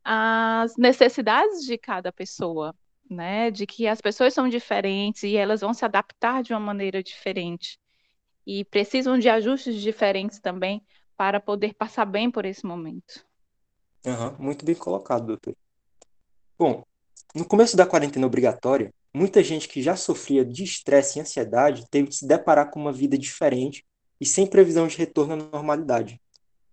as 0.03 0.75
necessidades 0.77 1.63
de 1.63 1.77
cada 1.77 2.11
pessoa, 2.11 2.75
né, 3.07 3.51
de 3.51 3.67
que 3.67 3.85
as 3.87 4.01
pessoas 4.01 4.33
são 4.33 4.49
diferentes 4.49 5.21
e 5.21 5.37
elas 5.37 5.61
vão 5.61 5.75
se 5.75 5.85
adaptar 5.85 6.41
de 6.41 6.53
uma 6.53 6.59
maneira 6.59 7.03
diferente 7.03 7.79
e 8.47 8.65
precisam 8.65 9.19
de 9.19 9.29
ajustes 9.29 9.75
diferentes 9.79 10.39
também 10.39 10.83
para 11.15 11.39
poder 11.39 11.75
passar 11.75 12.05
bem 12.05 12.31
por 12.31 12.45
esse 12.45 12.65
momento. 12.65 13.23
Uhum, 14.03 14.35
muito 14.39 14.65
bem 14.65 14.73
colocado, 14.73 15.27
doutor. 15.27 15.55
Bom, 16.57 16.83
no 17.35 17.45
começo 17.45 17.77
da 17.77 17.85
quarentena 17.85 18.25
obrigatória, 18.25 18.91
muita 19.13 19.43
gente 19.43 19.67
que 19.67 19.81
já 19.81 19.95
sofria 19.95 20.43
de 20.43 20.63
estresse 20.63 21.19
e 21.19 21.21
ansiedade 21.21 21.85
teve 21.89 22.07
que 22.09 22.15
se 22.15 22.27
deparar 22.27 22.71
com 22.71 22.79
uma 22.79 22.91
vida 22.91 23.17
diferente 23.17 23.85
e 24.19 24.25
sem 24.25 24.47
previsão 24.47 24.87
de 24.87 24.97
retorno 24.97 25.33
à 25.33 25.37
normalidade. 25.37 26.19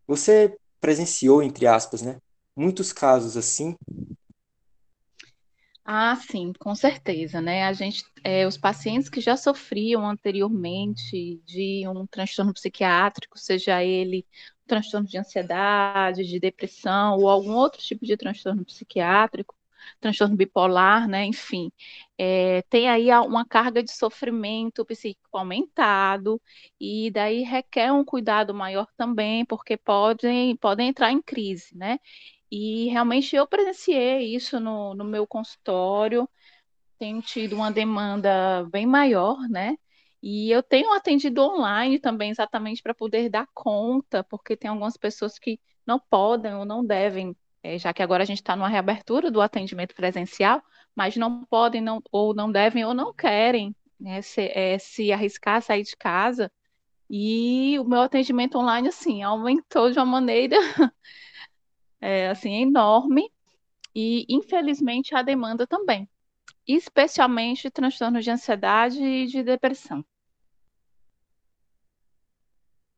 Você 0.06 0.56
presenciou, 0.80 1.42
entre 1.42 1.66
aspas, 1.66 2.00
né, 2.02 2.18
muitos 2.56 2.92
casos 2.92 3.37
assim? 3.37 3.76
Ah, 5.85 6.14
sim, 6.14 6.52
com 6.59 6.75
certeza, 6.75 7.40
né? 7.40 7.64
A 7.64 7.73
gente, 7.73 8.04
é, 8.23 8.47
os 8.47 8.56
pacientes 8.56 9.09
que 9.09 9.20
já 9.20 9.37
sofriam 9.37 10.09
anteriormente 10.09 11.42
de 11.44 11.82
um 11.88 12.06
transtorno 12.06 12.54
psiquiátrico, 12.54 13.37
seja 13.38 13.82
ele 13.82 14.25
um 14.64 14.68
transtorno 14.68 15.09
de 15.09 15.18
ansiedade, 15.18 16.25
de 16.25 16.38
depressão 16.38 17.16
ou 17.16 17.28
algum 17.28 17.54
outro 17.54 17.80
tipo 17.80 18.06
de 18.06 18.16
transtorno 18.16 18.64
psiquiátrico, 18.64 19.54
transtorno 20.00 20.37
bipolar, 20.37 21.08
né? 21.08 21.25
Enfim, 21.26 21.72
é, 22.18 22.62
tem 22.70 22.88
aí 22.88 23.10
uma 23.12 23.44
carga 23.46 23.82
de 23.82 23.92
sofrimento 23.92 24.84
psíquico 24.84 25.37
aumentado 25.38 26.40
e 26.80 27.10
daí 27.10 27.42
requer 27.42 27.92
um 27.92 28.04
cuidado 28.04 28.54
maior 28.54 28.87
também, 28.96 29.44
porque 29.44 29.76
podem, 29.76 30.56
podem 30.56 30.88
entrar 30.88 31.12
em 31.12 31.22
crise, 31.22 31.76
né? 31.76 31.99
E 32.50 32.88
realmente 32.88 33.37
eu 33.37 33.46
presenciei 33.46 34.34
isso 34.34 34.58
no, 34.60 34.94
no 34.94 35.04
meu 35.04 35.26
consultório, 35.26 36.28
tenho 36.99 37.22
tido 37.22 37.56
uma 37.56 37.70
demanda 37.72 38.64
bem 38.70 38.87
maior, 38.87 39.38
né? 39.49 39.76
E 40.22 40.50
eu 40.50 40.62
tenho 40.62 40.92
atendido 40.92 41.42
online 41.42 41.99
também, 41.99 42.30
exatamente 42.30 42.82
para 42.82 42.94
poder 42.94 43.30
dar 43.30 43.46
conta, 43.54 44.22
porque 44.25 44.56
tem 44.56 44.70
algumas 44.70 44.96
pessoas 44.96 45.38
que 45.38 45.58
não 45.87 45.99
podem 45.99 46.54
ou 46.54 46.64
não 46.64 46.84
devem 46.84 47.34
é, 47.62 47.79
já 47.79 47.93
que 47.93 48.02
agora 48.02 48.23
a 48.23 48.26
gente 48.26 48.38
está 48.38 48.57
numa 48.57 48.69
reabertura 48.69 49.31
do 49.31 49.40
atendimento 49.40 49.95
presencial, 49.95 50.62
mas 50.95 51.17
não 51.17 51.45
podem 51.45 51.81
não, 51.81 52.02
ou 52.11 52.35
não 52.35 52.50
devem 52.50 52.85
ou 52.85 52.95
não 52.95 53.12
querem 53.12 53.75
né, 53.99 54.23
se, 54.23 54.50
é, 54.55 54.79
se 54.79 55.12
arriscar 55.12 55.57
a 55.57 55.61
sair 55.61 55.83
de 55.83 55.97
casa. 55.97 56.50
E 57.09 57.79
o 57.79 57.85
meu 57.85 58.02
atendimento 58.02 58.57
online, 58.57 58.88
assim, 58.88 59.23
aumentou 59.23 59.90
de 59.90 59.99
uma 59.99 60.07
maneira 60.07 60.57
é, 62.00 62.29
assim, 62.29 62.62
enorme 62.62 63.31
e, 63.95 64.25
infelizmente, 64.29 65.14
a 65.14 65.23
demanda 65.23 65.67
também, 65.67 66.09
especialmente 66.67 67.71
transtornos 67.71 68.25
de 68.25 68.31
ansiedade 68.31 69.02
e 69.02 69.26
de 69.26 69.43
depressão. 69.43 70.05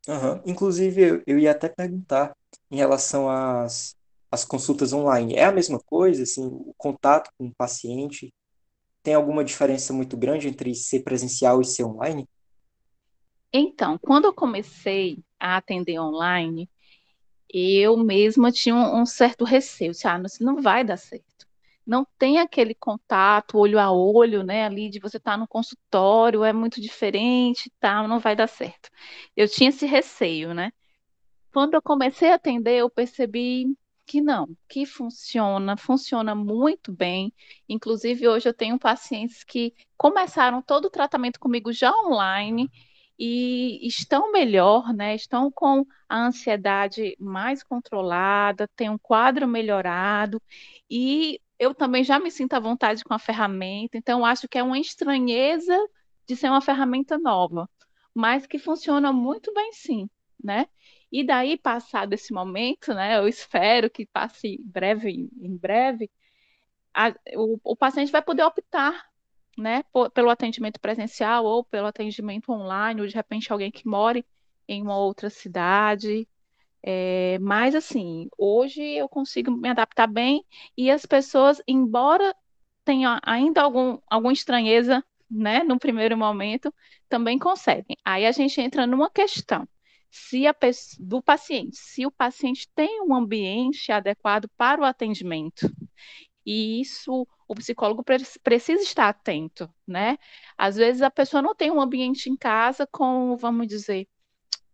Uhum. 0.06 0.42
Inclusive, 0.44 1.00
eu, 1.00 1.22
eu 1.26 1.38
ia 1.38 1.52
até 1.52 1.68
perguntar 1.68 2.36
em 2.70 2.76
relação 2.76 3.30
às, 3.30 3.96
as 4.32 4.46
consultas 4.46 4.94
online 4.94 5.34
é 5.34 5.44
a 5.44 5.52
mesma 5.52 5.78
coisa, 5.78 6.22
assim, 6.22 6.46
o 6.46 6.74
contato 6.78 7.30
com 7.36 7.48
o 7.48 7.54
paciente 7.54 8.32
tem 9.02 9.12
alguma 9.12 9.44
diferença 9.44 9.92
muito 9.92 10.16
grande 10.16 10.48
entre 10.48 10.74
ser 10.74 11.00
presencial 11.00 11.60
e 11.60 11.66
ser 11.66 11.84
online? 11.84 12.26
Então, 13.52 13.98
quando 13.98 14.24
eu 14.24 14.32
comecei 14.32 15.18
a 15.38 15.58
atender 15.58 16.00
online, 16.00 16.70
eu 17.52 17.94
mesma 17.98 18.50
tinha 18.50 18.74
um, 18.74 19.02
um 19.02 19.06
certo 19.06 19.44
receio, 19.44 19.92
ah, 20.04 20.22
isso 20.24 20.42
não 20.42 20.62
vai 20.62 20.82
dar 20.82 20.96
certo. 20.96 21.46
Não 21.84 22.06
tem 22.16 22.38
aquele 22.38 22.74
contato 22.74 23.58
olho 23.58 23.78
a 23.78 23.92
olho, 23.92 24.42
né, 24.42 24.64
ali 24.64 24.88
de 24.88 24.98
você 24.98 25.18
estar 25.18 25.32
tá 25.32 25.36
no 25.36 25.46
consultório, 25.46 26.44
é 26.44 26.52
muito 26.52 26.80
diferente, 26.80 27.70
tá, 27.78 28.06
não 28.08 28.18
vai 28.18 28.34
dar 28.34 28.46
certo. 28.46 28.88
Eu 29.36 29.46
tinha 29.46 29.68
esse 29.68 29.84
receio, 29.84 30.54
né? 30.54 30.72
Quando 31.52 31.74
eu 31.74 31.82
comecei 31.82 32.30
a 32.30 32.36
atender, 32.36 32.78
eu 32.78 32.88
percebi 32.88 33.76
que 34.06 34.20
não, 34.20 34.48
que 34.68 34.84
funciona, 34.86 35.76
funciona 35.76 36.34
muito 36.34 36.92
bem. 36.92 37.32
Inclusive, 37.68 38.28
hoje 38.28 38.48
eu 38.48 38.54
tenho 38.54 38.78
pacientes 38.78 39.44
que 39.44 39.74
começaram 39.96 40.60
todo 40.62 40.86
o 40.86 40.90
tratamento 40.90 41.38
comigo 41.40 41.72
já 41.72 41.92
online 42.06 42.70
e 43.18 43.86
estão 43.86 44.32
melhor, 44.32 44.92
né? 44.92 45.14
Estão 45.14 45.50
com 45.50 45.84
a 46.08 46.26
ansiedade 46.26 47.16
mais 47.18 47.62
controlada, 47.62 48.68
tem 48.76 48.90
um 48.90 48.98
quadro 48.98 49.46
melhorado 49.46 50.42
e 50.90 51.40
eu 51.58 51.74
também 51.74 52.02
já 52.02 52.18
me 52.18 52.30
sinto 52.30 52.54
à 52.54 52.60
vontade 52.60 53.04
com 53.04 53.14
a 53.14 53.18
ferramenta, 53.18 53.96
então 53.96 54.24
acho 54.24 54.48
que 54.48 54.58
é 54.58 54.62
uma 54.62 54.78
estranheza 54.80 55.76
de 56.26 56.34
ser 56.36 56.48
uma 56.48 56.60
ferramenta 56.60 57.16
nova, 57.18 57.68
mas 58.14 58.46
que 58.46 58.58
funciona 58.58 59.12
muito 59.12 59.52
bem 59.54 59.72
sim, 59.72 60.08
né? 60.42 60.66
E 61.12 61.22
daí, 61.24 61.58
passado 61.58 62.14
esse 62.14 62.32
momento, 62.32 62.94
né, 62.94 63.18
eu 63.18 63.28
espero 63.28 63.90
que 63.90 64.06
passe 64.06 64.58
breve, 64.64 65.30
em 65.42 65.56
breve, 65.56 66.10
a, 66.94 67.10
o, 67.36 67.60
o 67.64 67.76
paciente 67.76 68.12
vai 68.12 68.22
poder 68.22 68.44
optar 68.44 69.10
né, 69.58 69.82
por, 69.92 70.10
pelo 70.10 70.30
atendimento 70.30 70.80
presencial 70.80 71.44
ou 71.44 71.64
pelo 71.64 71.86
atendimento 71.86 72.50
online, 72.52 73.02
ou 73.02 73.06
de 73.06 73.14
repente 73.14 73.52
alguém 73.52 73.70
que 73.70 73.86
more 73.86 74.24
em 74.68 74.82
uma 74.82 74.96
outra 74.98 75.30
cidade. 75.30 76.28
É, 76.82 77.38
mas 77.40 77.74
assim, 77.74 78.28
hoje 78.38 78.82
eu 78.82 79.08
consigo 79.08 79.50
me 79.52 79.68
adaptar 79.68 80.06
bem 80.06 80.44
e 80.76 80.90
as 80.90 81.06
pessoas, 81.06 81.62
embora 81.68 82.34
tenham 82.84 83.18
ainda 83.24 83.62
algum, 83.62 83.98
alguma 84.10 84.32
estranheza, 84.32 85.04
né, 85.30 85.62
no 85.62 85.78
primeiro 85.78 86.16
momento, 86.16 86.74
também 87.08 87.38
conseguem. 87.38 87.96
Aí 88.04 88.26
a 88.26 88.32
gente 88.32 88.60
entra 88.60 88.86
numa 88.86 89.10
questão 89.10 89.68
se 90.12 90.46
a 90.46 90.54
do 91.00 91.22
paciente, 91.22 91.78
se 91.78 92.04
o 92.04 92.10
paciente 92.10 92.68
tem 92.74 93.00
um 93.02 93.14
ambiente 93.14 93.90
adequado 93.90 94.46
para 94.58 94.82
o 94.82 94.84
atendimento. 94.84 95.72
E 96.44 96.82
isso 96.82 97.26
o 97.48 97.54
psicólogo 97.54 98.04
precisa 98.42 98.82
estar 98.82 99.08
atento, 99.08 99.72
né? 99.86 100.18
Às 100.56 100.76
vezes 100.76 101.00
a 101.00 101.10
pessoa 101.10 101.40
não 101.40 101.54
tem 101.54 101.70
um 101.70 101.80
ambiente 101.80 102.28
em 102.28 102.36
casa 102.36 102.86
com, 102.86 103.36
vamos 103.38 103.66
dizer, 103.66 104.06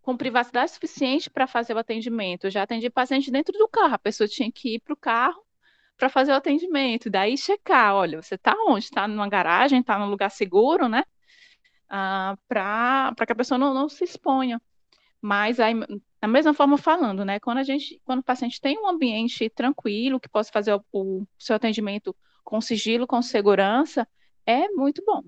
com 0.02 0.16
privacidade 0.16 0.72
suficiente 0.72 1.30
para 1.30 1.46
fazer 1.46 1.74
o 1.74 1.78
atendimento. 1.78 2.46
Eu 2.46 2.50
já 2.50 2.64
atendi 2.64 2.90
paciente 2.90 3.30
dentro 3.30 3.56
do 3.56 3.68
carro, 3.68 3.94
a 3.94 3.98
pessoa 3.98 4.26
tinha 4.26 4.50
que 4.50 4.74
ir 4.74 4.80
para 4.80 4.94
o 4.94 4.96
carro 4.96 5.46
para 5.96 6.08
fazer 6.08 6.32
o 6.32 6.36
atendimento, 6.36 7.10
daí 7.10 7.36
checar, 7.36 7.94
olha, 7.94 8.20
você 8.22 8.34
está 8.36 8.54
onde? 8.68 8.86
Está 8.86 9.06
numa 9.06 9.28
garagem, 9.28 9.80
está 9.80 9.98
num 9.98 10.10
lugar 10.10 10.30
seguro, 10.30 10.88
né? 10.88 11.04
Ah, 11.88 12.36
para 12.48 13.26
que 13.26 13.32
a 13.32 13.36
pessoa 13.36 13.58
não, 13.58 13.74
não 13.74 13.88
se 13.88 14.04
exponha. 14.04 14.60
Mas 15.20 15.58
aí, 15.58 15.74
da 16.20 16.28
mesma 16.28 16.54
forma 16.54 16.78
falando, 16.78 17.24
né? 17.24 17.40
Quando 17.40 17.58
a 17.58 17.62
gente, 17.62 18.00
quando 18.04 18.20
o 18.20 18.24
paciente 18.24 18.60
tem 18.60 18.78
um 18.78 18.88
ambiente 18.88 19.50
tranquilo, 19.50 20.20
que 20.20 20.28
possa 20.28 20.50
fazer 20.52 20.72
o, 20.74 20.82
o 20.92 21.26
seu 21.38 21.56
atendimento 21.56 22.14
com 22.44 22.60
sigilo, 22.60 23.06
com 23.06 23.20
segurança, 23.20 24.06
é 24.46 24.68
muito 24.68 25.02
bom. 25.04 25.22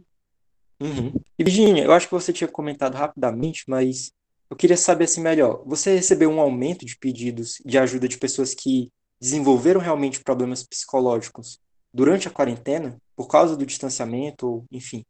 Uhum. 0.80 1.12
E 1.38 1.44
Virginia, 1.44 1.84
eu 1.84 1.92
acho 1.92 2.06
que 2.06 2.14
você 2.14 2.32
tinha 2.32 2.48
comentado 2.48 2.94
rapidamente, 2.94 3.64
mas 3.68 4.12
eu 4.48 4.56
queria 4.56 4.76
saber 4.76 5.04
assim 5.04 5.20
melhor. 5.20 5.62
Você 5.66 5.94
recebeu 5.94 6.30
um 6.30 6.40
aumento 6.40 6.86
de 6.86 6.96
pedidos 6.96 7.60
de 7.64 7.78
ajuda 7.78 8.08
de 8.08 8.16
pessoas 8.16 8.54
que 8.54 8.90
desenvolveram 9.20 9.80
realmente 9.80 10.24
problemas 10.24 10.62
psicológicos 10.62 11.60
durante 11.92 12.26
a 12.26 12.30
quarentena, 12.30 12.96
por 13.14 13.28
causa 13.28 13.56
do 13.56 13.66
distanciamento, 13.66 14.46
ou 14.46 14.64
enfim? 14.72 15.04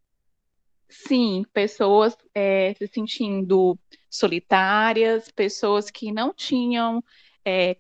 Sim, 0.90 1.44
pessoas 1.52 2.16
é, 2.35 2.75
se 2.75 2.87
sentindo 2.88 3.78
solitárias, 4.11 5.30
pessoas 5.30 5.88
que 5.88 6.11
não 6.11 6.35
tinham 6.35 7.02
é, 7.44 7.76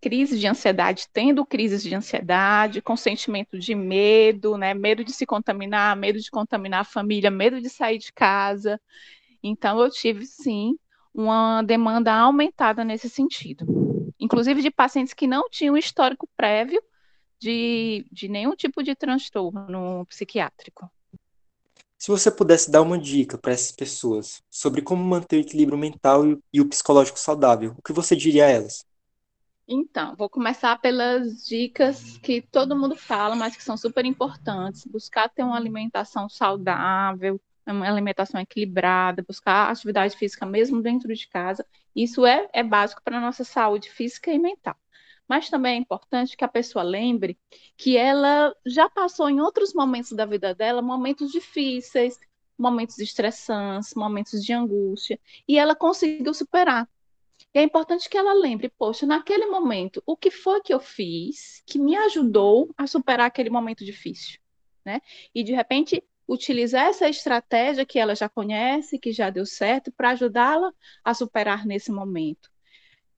crise 0.00 0.36
de 0.36 0.48
ansiedade, 0.48 1.06
tendo 1.12 1.46
crises 1.46 1.84
de 1.84 1.94
ansiedade, 1.94 2.82
com 2.82 2.96
sentimento 2.96 3.56
de 3.56 3.76
medo, 3.76 4.58
né? 4.58 4.74
Medo 4.74 5.04
de 5.04 5.12
se 5.12 5.24
contaminar, 5.24 5.96
medo 5.96 6.18
de 6.18 6.28
contaminar 6.32 6.80
a 6.80 6.84
família, 6.84 7.30
medo 7.30 7.60
de 7.60 7.70
sair 7.70 7.98
de 7.98 8.12
casa. 8.12 8.80
Então, 9.40 9.80
eu 9.80 9.88
tive 9.88 10.26
sim 10.26 10.76
uma 11.14 11.62
demanda 11.62 12.12
aumentada 12.12 12.84
nesse 12.84 13.08
sentido. 13.08 13.64
Inclusive 14.18 14.62
de 14.62 14.70
pacientes 14.70 15.14
que 15.14 15.28
não 15.28 15.48
tinham 15.48 15.76
histórico 15.76 16.28
prévio 16.36 16.82
de, 17.38 18.04
de 18.10 18.28
nenhum 18.28 18.56
tipo 18.56 18.82
de 18.82 18.96
transtorno 18.96 20.04
psiquiátrico. 20.06 20.90
Se 22.02 22.10
você 22.10 22.32
pudesse 22.32 22.68
dar 22.68 22.82
uma 22.82 22.98
dica 22.98 23.38
para 23.38 23.52
essas 23.52 23.70
pessoas 23.70 24.42
sobre 24.50 24.82
como 24.82 25.04
manter 25.04 25.36
o 25.36 25.40
equilíbrio 25.40 25.78
mental 25.78 26.24
e 26.52 26.60
o 26.60 26.68
psicológico 26.68 27.16
saudável, 27.16 27.76
o 27.78 27.82
que 27.82 27.92
você 27.92 28.16
diria 28.16 28.44
a 28.44 28.48
elas? 28.48 28.84
Então, 29.68 30.16
vou 30.16 30.28
começar 30.28 30.76
pelas 30.80 31.46
dicas 31.46 32.18
que 32.18 32.42
todo 32.42 32.76
mundo 32.76 32.96
fala, 32.96 33.36
mas 33.36 33.54
que 33.54 33.62
são 33.62 33.76
super 33.76 34.04
importantes. 34.04 34.84
Buscar 34.84 35.28
ter 35.28 35.44
uma 35.44 35.56
alimentação 35.56 36.28
saudável, 36.28 37.40
uma 37.64 37.86
alimentação 37.86 38.40
equilibrada, 38.40 39.22
buscar 39.22 39.70
atividade 39.70 40.16
física 40.16 40.44
mesmo 40.44 40.82
dentro 40.82 41.14
de 41.14 41.28
casa. 41.28 41.64
Isso 41.94 42.26
é, 42.26 42.48
é 42.52 42.64
básico 42.64 43.00
para 43.04 43.18
a 43.18 43.20
nossa 43.20 43.44
saúde 43.44 43.88
física 43.88 44.32
e 44.32 44.40
mental. 44.40 44.74
Mas 45.32 45.48
também 45.48 45.76
é 45.76 45.78
importante 45.78 46.36
que 46.36 46.44
a 46.44 46.48
pessoa 46.48 46.82
lembre 46.82 47.38
que 47.74 47.96
ela 47.96 48.54
já 48.66 48.90
passou 48.90 49.30
em 49.30 49.40
outros 49.40 49.72
momentos 49.72 50.12
da 50.12 50.26
vida 50.26 50.54
dela 50.54 50.82
momentos 50.82 51.32
difíceis, 51.32 52.20
momentos 52.58 52.98
estressantes, 52.98 53.94
momentos 53.94 54.44
de 54.44 54.52
angústia, 54.52 55.18
e 55.48 55.56
ela 55.56 55.74
conseguiu 55.74 56.34
superar. 56.34 56.86
E 57.54 57.58
é 57.58 57.62
importante 57.62 58.10
que 58.10 58.18
ela 58.18 58.34
lembre, 58.34 58.68
poxa, 58.68 59.06
naquele 59.06 59.46
momento, 59.46 60.02
o 60.04 60.18
que 60.18 60.30
foi 60.30 60.60
que 60.60 60.74
eu 60.74 60.80
fiz 60.80 61.62
que 61.64 61.78
me 61.78 61.96
ajudou 61.96 62.68
a 62.76 62.86
superar 62.86 63.28
aquele 63.28 63.48
momento 63.48 63.86
difícil, 63.86 64.38
né? 64.84 65.00
E 65.34 65.42
de 65.42 65.54
repente 65.54 66.04
utilizar 66.28 66.88
essa 66.88 67.08
estratégia 67.08 67.86
que 67.86 67.98
ela 67.98 68.14
já 68.14 68.28
conhece, 68.28 68.98
que 68.98 69.12
já 69.12 69.30
deu 69.30 69.46
certo, 69.46 69.90
para 69.92 70.10
ajudá-la 70.10 70.74
a 71.02 71.14
superar 71.14 71.64
nesse 71.64 71.90
momento. 71.90 72.51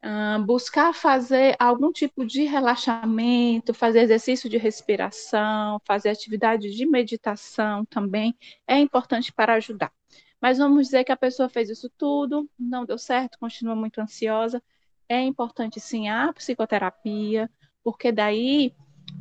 Uh, 0.05 0.45
buscar 0.45 0.93
fazer 0.93 1.57
algum 1.59 1.91
tipo 1.91 2.27
de 2.27 2.45
relaxamento, 2.45 3.73
fazer 3.73 4.01
exercício 4.01 4.51
de 4.51 4.59
respiração, 4.59 5.81
fazer 5.87 6.11
atividade 6.11 6.71
de 6.71 6.85
meditação 6.85 7.87
também 7.87 8.37
é 8.67 8.79
importante 8.79 9.33
para 9.33 9.55
ajudar. 9.55 9.91
Mas 10.39 10.59
vamos 10.59 10.89
dizer 10.89 11.05
que 11.05 11.13
a 11.13 11.17
pessoa 11.17 11.49
fez 11.49 11.71
isso 11.71 11.89
tudo, 11.97 12.47
não 12.59 12.85
deu 12.85 12.99
certo, 12.99 13.39
continua 13.39 13.75
muito 13.75 13.99
ansiosa. 13.99 14.63
É 15.09 15.23
importante 15.23 15.81
sim 15.81 16.07
a 16.11 16.31
psicoterapia, 16.35 17.51
porque 17.83 18.13
daí 18.13 18.75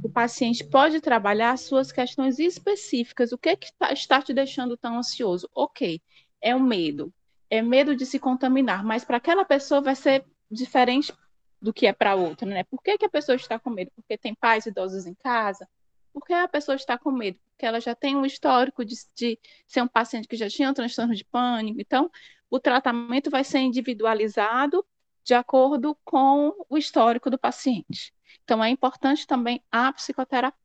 o 0.03 0.09
paciente 0.09 0.65
pode 0.65 0.99
trabalhar 0.99 1.57
suas 1.57 1.93
questões 1.93 2.39
específicas. 2.39 3.31
O 3.31 3.37
que, 3.37 3.47
é 3.47 3.55
que 3.55 3.71
tá, 3.79 3.93
está 3.93 4.21
te 4.21 4.33
deixando 4.33 4.75
tão 4.75 4.97
ansioso? 4.97 5.49
Ok, 5.55 6.01
é 6.41 6.53
o 6.53 6.59
medo. 6.59 7.13
É 7.49 7.61
medo 7.61 7.95
de 7.95 8.05
se 8.05 8.19
contaminar, 8.19 8.83
mas 8.83 9.05
para 9.05 9.15
aquela 9.15 9.45
pessoa 9.45 9.79
vai 9.79 9.95
ser 9.95 10.25
diferente 10.53 11.13
do 11.61 11.73
que 11.73 11.87
é 11.87 11.93
para 11.93 12.15
outra, 12.15 12.47
né? 12.47 12.63
Por 12.65 12.81
que, 12.81 12.97
que 12.97 13.05
a 13.05 13.09
pessoa 13.09 13.35
está 13.35 13.57
com 13.57 13.69
medo? 13.69 13.91
Porque 13.95 14.17
tem 14.17 14.35
pais 14.35 14.65
idosos 14.65 15.05
em 15.05 15.13
casa? 15.13 15.67
Por 16.11 16.25
que 16.25 16.33
a 16.33 16.47
pessoa 16.47 16.75
está 16.75 16.97
com 16.97 17.11
medo? 17.11 17.39
Porque 17.51 17.65
ela 17.65 17.79
já 17.79 17.95
tem 17.95 18.15
um 18.15 18.25
histórico 18.25 18.83
de, 18.83 18.95
de 19.15 19.39
ser 19.67 19.81
um 19.81 19.87
paciente 19.87 20.27
que 20.27 20.35
já 20.35 20.49
tinha 20.49 20.69
um 20.69 20.73
transtorno 20.73 21.15
de 21.15 21.23
pânico. 21.23 21.79
Então, 21.79 22.11
o 22.49 22.59
tratamento 22.59 23.29
vai 23.31 23.43
ser 23.43 23.59
individualizado 23.59 24.85
de 25.23 25.33
acordo 25.33 25.97
com 26.03 26.53
o 26.69 26.77
histórico 26.77 27.29
do 27.29 27.39
paciente. 27.39 28.13
Então, 28.43 28.63
é 28.63 28.69
importante 28.69 29.25
também 29.25 29.63
a 29.71 29.91
psicoterapia. 29.93 30.59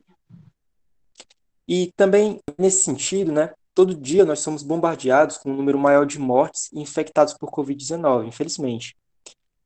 E 1.66 1.92
também, 1.97 2.40
nesse 2.59 2.83
sentido, 2.83 3.30
né, 3.30 3.54
todo 3.73 3.95
dia 3.95 4.25
nós 4.25 4.40
somos 4.40 4.62
bombardeados 4.62 5.38
com 5.38 5.52
um 5.52 5.57
número 5.57 5.78
maior 5.78 6.04
de 6.04 6.18
mortes 6.18 6.73
infectados 6.73 7.35
por 7.35 7.50
Covid-19, 7.50 8.26
infelizmente. 8.26 8.97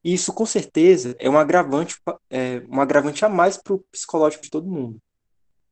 E 0.04 0.14
isso, 0.14 0.32
com 0.32 0.44
certeza, 0.44 1.14
é 1.18 1.30
um 1.30 1.38
agravante, 1.38 1.96
é, 2.28 2.62
um 2.68 2.80
agravante 2.80 3.24
a 3.24 3.28
mais 3.28 3.56
para 3.56 3.74
o 3.74 3.78
psicológico 3.90 4.42
de 4.42 4.50
todo 4.50 4.70
mundo. 4.70 4.98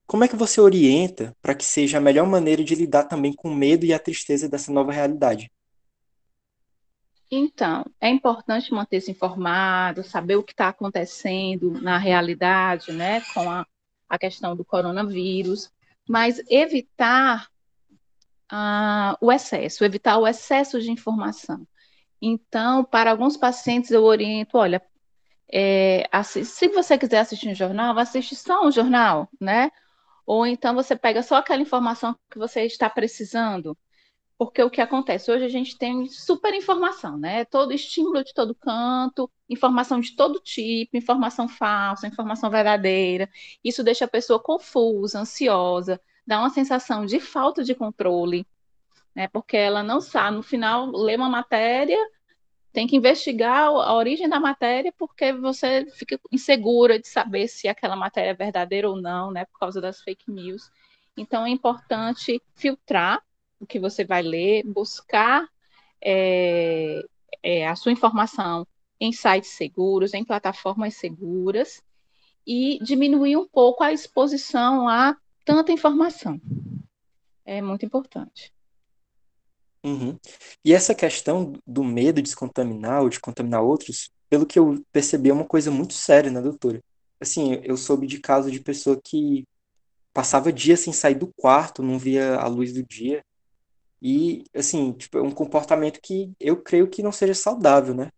Como 0.07 0.25
é 0.25 0.29
que 0.29 0.37
você 0.37 0.61
orienta 0.61 1.37
para 1.41 1.55
que 1.55 1.65
seja 1.65 1.99
a 1.99 2.01
melhor 2.01 2.27
maneira 2.27 2.65
de 2.65 2.75
lidar 2.75 3.05
também 3.05 3.33
com 3.33 3.49
o 3.49 3.55
medo 3.55 3.85
e 3.85 3.93
a 3.93 3.99
tristeza 3.99 4.49
dessa 4.49 4.73
nova 4.73 4.93
realidade? 4.93 5.51
Então, 7.31 7.85
é 8.01 8.09
importante 8.09 8.73
manter-se 8.73 9.11
informado, 9.11 10.03
saber 10.03 10.35
o 10.35 10.43
que 10.43 10.53
está 10.53 10.69
acontecendo 10.69 11.81
na 11.81 11.97
realidade, 11.97 12.93
né, 12.93 13.21
com 13.33 13.49
a, 13.49 13.65
a 14.09 14.19
questão 14.19 14.57
do 14.57 14.65
coronavírus, 14.65 15.71
mas 16.09 16.43
evitar 16.49 17.49
uh, 18.53 19.15
o 19.21 19.31
excesso, 19.31 19.85
evitar 19.85 20.19
o 20.19 20.27
excesso 20.27 20.81
de 20.81 20.91
informação. 20.91 21.65
Então, 22.21 22.85
para 22.85 23.11
alguns 23.11 23.37
pacientes, 23.37 23.91
eu 23.91 24.05
oriento: 24.05 24.59
olha, 24.59 24.83
é, 25.53 26.09
se 26.23 26.69
você 26.69 26.99
quiser 26.99 27.21
assistir 27.21 27.49
um 27.49 27.55
jornal, 27.55 27.99
assiste 27.99 28.37
só 28.37 28.67
um 28.67 28.71
jornal, 28.71 29.29
né? 29.41 29.71
Ou 30.27 30.47
então 30.47 30.75
você 30.75 30.97
pega 30.97 31.23
só 31.23 31.37
aquela 31.37 31.63
informação 31.63 32.17
que 32.31 32.39
você 32.39 32.63
está 32.65 32.89
precisando. 32.89 33.77
Porque 34.39 34.63
o 34.63 34.71
que 34.71 34.81
acontece? 34.81 35.31
Hoje 35.31 35.45
a 35.45 35.49
gente 35.49 35.77
tem 35.77 36.09
super 36.09 36.55
informação, 36.55 37.19
né? 37.19 37.45
Todo 37.45 37.73
estímulo 37.75 38.25
de 38.25 38.33
todo 38.33 38.55
canto, 38.55 39.31
informação 39.49 40.01
de 40.01 40.17
todo 40.17 40.41
tipo, 40.41 40.97
informação 40.97 41.49
falsa, 41.49 42.07
informação 42.07 42.51
verdadeira. 42.51 43.29
Isso 43.63 43.85
deixa 43.85 44.07
a 44.07 44.09
pessoa 44.09 44.41
confusa, 44.43 45.21
ansiosa, 45.21 46.01
dá 46.27 46.39
uma 46.39 46.51
sensação 46.51 47.05
de 47.05 47.21
falta 47.21 47.63
de 47.63 47.75
controle, 47.75 48.47
né? 49.15 49.29
Porque 49.29 49.57
ela 49.57 49.83
não 49.83 50.01
sabe, 50.01 50.37
no 50.37 50.43
final, 50.43 50.91
lê 50.91 51.17
uma 51.17 51.29
matéria, 51.29 51.99
tem 52.73 52.87
que 52.87 52.97
investigar 52.97 53.69
a 53.69 53.95
origem 53.95 54.29
da 54.29 54.39
matéria, 54.39 54.93
porque 54.97 55.33
você 55.33 55.87
fica 55.91 56.19
insegura 56.31 56.99
de 56.99 57.09
saber 57.09 57.49
se 57.49 57.67
aquela 57.67 57.97
matéria 57.97 58.31
é 58.31 58.35
verdadeira 58.35 58.89
ou 58.89 59.01
não, 59.01 59.31
né? 59.31 59.45
Por 59.47 59.59
causa 59.59 59.81
das 59.81 60.01
fake 60.01 60.31
news. 60.31 60.71
Então 61.17 61.45
é 61.45 61.51
importante 61.51 62.41
filtrar 62.55 63.23
o 63.59 63.67
que 63.67 63.79
você 63.79 64.05
vai 64.05 64.23
ler, 64.23 64.65
buscar 64.65 65.47
é, 66.01 67.03
é, 67.43 67.67
a 67.67 67.77
sua 67.77 67.93
informação 67.93 68.67
em 68.99 69.13
sites 69.13 69.51
seguros, 69.51 70.15
em 70.15 70.25
plataformas 70.25 70.95
seguras, 70.95 71.83
e 72.47 72.79
diminuir 72.83 73.37
um 73.37 73.47
pouco 73.47 73.83
a 73.83 73.93
exposição 73.93 74.89
a 74.89 75.17
tanta 75.45 75.73
informação. 75.73 76.41
É 77.45 77.61
muito 77.61 77.85
importante. 77.85 78.53
Uhum. 79.85 80.19
E 80.65 80.75
essa 80.75 80.95
questão 80.95 81.53
do 81.67 81.83
medo 81.83 82.21
de 82.21 82.29
se 82.29 82.37
contaminar 82.37 83.03
ou 83.03 83.09
de 83.09 83.19
contaminar 83.19 83.63
outros, 83.63 84.11
pelo 84.29 84.47
que 84.47 84.59
eu 84.59 84.85
percebi, 84.93 85.31
é 85.31 85.33
uma 85.33 85.45
coisa 85.45 85.71
muito 85.71 85.95
séria, 85.95 86.31
né, 86.31 86.41
doutora? 86.41 86.83
Assim, 87.19 87.61
eu 87.65 87.77
soube 87.77 88.07
de 88.07 88.21
caso 88.21 88.51
de 88.51 88.61
pessoa 88.61 89.01
que 89.03 89.45
passava 90.13 90.53
dias 90.53 90.81
sem 90.81 90.93
sair 90.93 91.15
do 91.15 91.33
quarto, 91.37 91.83
não 91.83 91.99
via 91.99 92.37
a 92.37 92.47
luz 92.47 92.73
do 92.73 92.83
dia, 92.83 93.25
e, 94.03 94.45
assim, 94.55 94.93
tipo, 94.93 95.19
é 95.19 95.23
um 95.23 95.31
comportamento 95.31 96.01
que 96.03 96.33
eu 96.41 96.57
creio 96.57 96.89
que 96.89 97.03
não 97.03 97.13
seja 97.13 97.35
saudável, 97.35 97.95
né? 97.95 98.11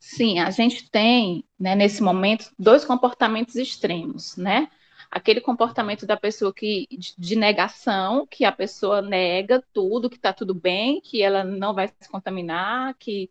Sim, 0.00 0.40
a 0.40 0.50
gente 0.50 0.90
tem, 0.90 1.44
né, 1.58 1.76
nesse 1.76 2.02
momento, 2.02 2.50
dois 2.58 2.84
comportamentos 2.84 3.54
extremos, 3.54 4.36
né? 4.36 4.68
Aquele 5.12 5.42
comportamento 5.42 6.06
da 6.06 6.16
pessoa 6.16 6.54
que 6.54 6.88
de 7.18 7.36
negação, 7.36 8.26
que 8.26 8.46
a 8.46 8.50
pessoa 8.50 9.02
nega 9.02 9.62
tudo, 9.70 10.08
que 10.08 10.16
está 10.16 10.32
tudo 10.32 10.54
bem, 10.54 11.02
que 11.02 11.20
ela 11.22 11.44
não 11.44 11.74
vai 11.74 11.88
se 12.00 12.08
contaminar, 12.10 12.94
que 12.98 13.30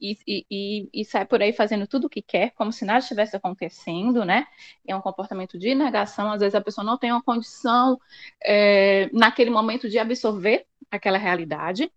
e, 0.00 0.16
e, 0.50 0.88
e, 0.94 1.04
sai 1.04 1.26
por 1.26 1.42
aí 1.42 1.52
fazendo 1.52 1.86
tudo 1.86 2.06
o 2.06 2.08
que 2.08 2.22
quer, 2.22 2.52
como 2.52 2.72
se 2.72 2.86
nada 2.86 3.00
estivesse 3.00 3.36
acontecendo, 3.36 4.24
né? 4.24 4.46
É 4.86 4.96
um 4.96 5.00
comportamento 5.02 5.58
de 5.58 5.74
negação. 5.74 6.32
Às 6.32 6.40
vezes 6.40 6.54
a 6.54 6.60
pessoa 6.60 6.82
não 6.82 6.96
tem 6.96 7.12
uma 7.12 7.22
condição 7.22 8.00
é, 8.42 9.10
naquele 9.12 9.50
momento 9.50 9.90
de 9.90 9.98
absorver 9.98 10.64
aquela 10.90 11.18
realidade. 11.18 11.92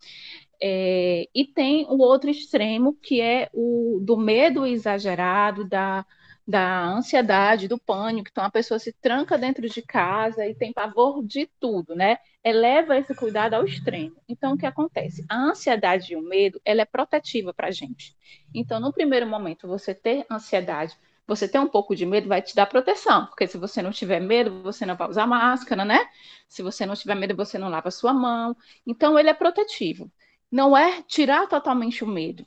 É, 0.61 1.29
e 1.33 1.45
tem 1.45 1.85
o 1.89 1.97
outro 1.99 2.29
extremo, 2.29 2.93
que 3.01 3.21
é 3.21 3.49
o 3.53 3.99
do 4.01 4.17
medo 4.17 4.65
exagerado, 4.65 5.63
da 5.63 6.05
da 6.47 6.85
ansiedade, 6.85 7.67
do 7.67 7.79
pânico. 7.79 8.29
Então, 8.29 8.43
a 8.43 8.51
pessoa 8.51 8.77
se 8.77 8.91
tranca 8.93 9.37
dentro 9.37 9.67
de 9.67 9.81
casa 9.81 10.45
e 10.45 10.53
tem 10.53 10.73
pavor 10.73 11.23
de 11.25 11.49
tudo, 11.59 11.95
né? 11.95 12.17
Eleva 12.43 12.97
esse 12.97 13.15
cuidado 13.15 13.53
ao 13.53 13.65
extremo. 13.65 14.15
Então, 14.27 14.53
o 14.53 14.57
que 14.57 14.65
acontece? 14.65 15.25
A 15.29 15.37
ansiedade 15.37 16.13
e 16.13 16.15
o 16.15 16.21
medo, 16.21 16.61
ela 16.65 16.81
é 16.81 16.85
protetiva 16.85 17.53
para 17.53 17.67
a 17.67 17.71
gente. 17.71 18.15
Então, 18.53 18.79
no 18.79 18.91
primeiro 18.91 19.25
momento, 19.25 19.67
você 19.67 19.95
ter 19.95 20.25
ansiedade, 20.29 20.97
você 21.25 21.47
ter 21.47 21.59
um 21.59 21.67
pouco 21.67 21.95
de 21.95 22.05
medo, 22.05 22.27
vai 22.27 22.41
te 22.41 22.53
dar 22.53 22.65
proteção, 22.65 23.27
porque 23.27 23.47
se 23.47 23.57
você 23.57 23.81
não 23.81 23.91
tiver 23.91 24.19
medo, 24.19 24.61
você 24.61 24.85
não 24.85 24.97
vai 24.97 25.09
usar 25.09 25.25
máscara, 25.25 25.85
né? 25.85 26.05
Se 26.49 26.61
você 26.61 26.85
não 26.85 26.95
tiver 26.95 27.15
medo, 27.15 27.35
você 27.35 27.57
não 27.57 27.69
lava 27.69 27.89
sua 27.89 28.13
mão. 28.13 28.55
Então, 28.85 29.17
ele 29.17 29.29
é 29.29 29.33
protetivo. 29.33 30.11
Não 30.51 30.77
é 30.77 31.01
tirar 31.03 31.47
totalmente 31.47 32.03
o 32.03 32.07
medo, 32.07 32.45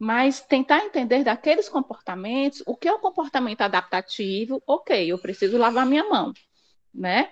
mas 0.00 0.40
tentar 0.40 0.78
entender 0.86 1.22
daqueles 1.22 1.68
comportamentos 1.68 2.62
o 2.66 2.74
que 2.74 2.88
é 2.88 2.92
o 2.92 2.98
comportamento 2.98 3.60
adaptativo. 3.60 4.62
Ok, 4.66 5.06
eu 5.12 5.18
preciso 5.18 5.58
lavar 5.58 5.84
minha 5.84 6.08
mão, 6.08 6.32
né? 6.92 7.30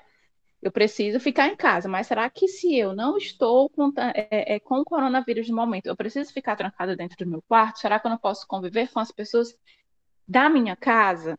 Eu 0.61 0.71
preciso 0.71 1.19
ficar 1.19 1.49
em 1.49 1.57
casa, 1.57 1.89
mas 1.89 2.07
será 2.09 2.29
que 2.29 2.47
se 2.47 2.77
eu 2.77 2.95
não 2.95 3.17
estou 3.17 3.71
com, 3.71 3.91
é, 3.97 4.57
é, 4.57 4.61
com 4.61 4.81
o 4.81 4.85
coronavírus 4.85 5.49
no 5.49 5.57
momento, 5.57 5.87
eu 5.87 5.97
preciso 5.97 6.31
ficar 6.31 6.57
trancada 6.57 6.95
dentro 6.95 7.17
do 7.25 7.31
meu 7.31 7.43
quarto? 7.49 7.79
Será 7.79 7.99
que 7.99 8.07
eu 8.07 8.11
não 8.11 8.19
posso 8.19 8.47
conviver 8.47 8.91
com 8.93 9.01
as 9.01 9.11
pessoas 9.11 9.57
da 10.27 10.51
minha 10.51 10.77
casa? 10.77 11.39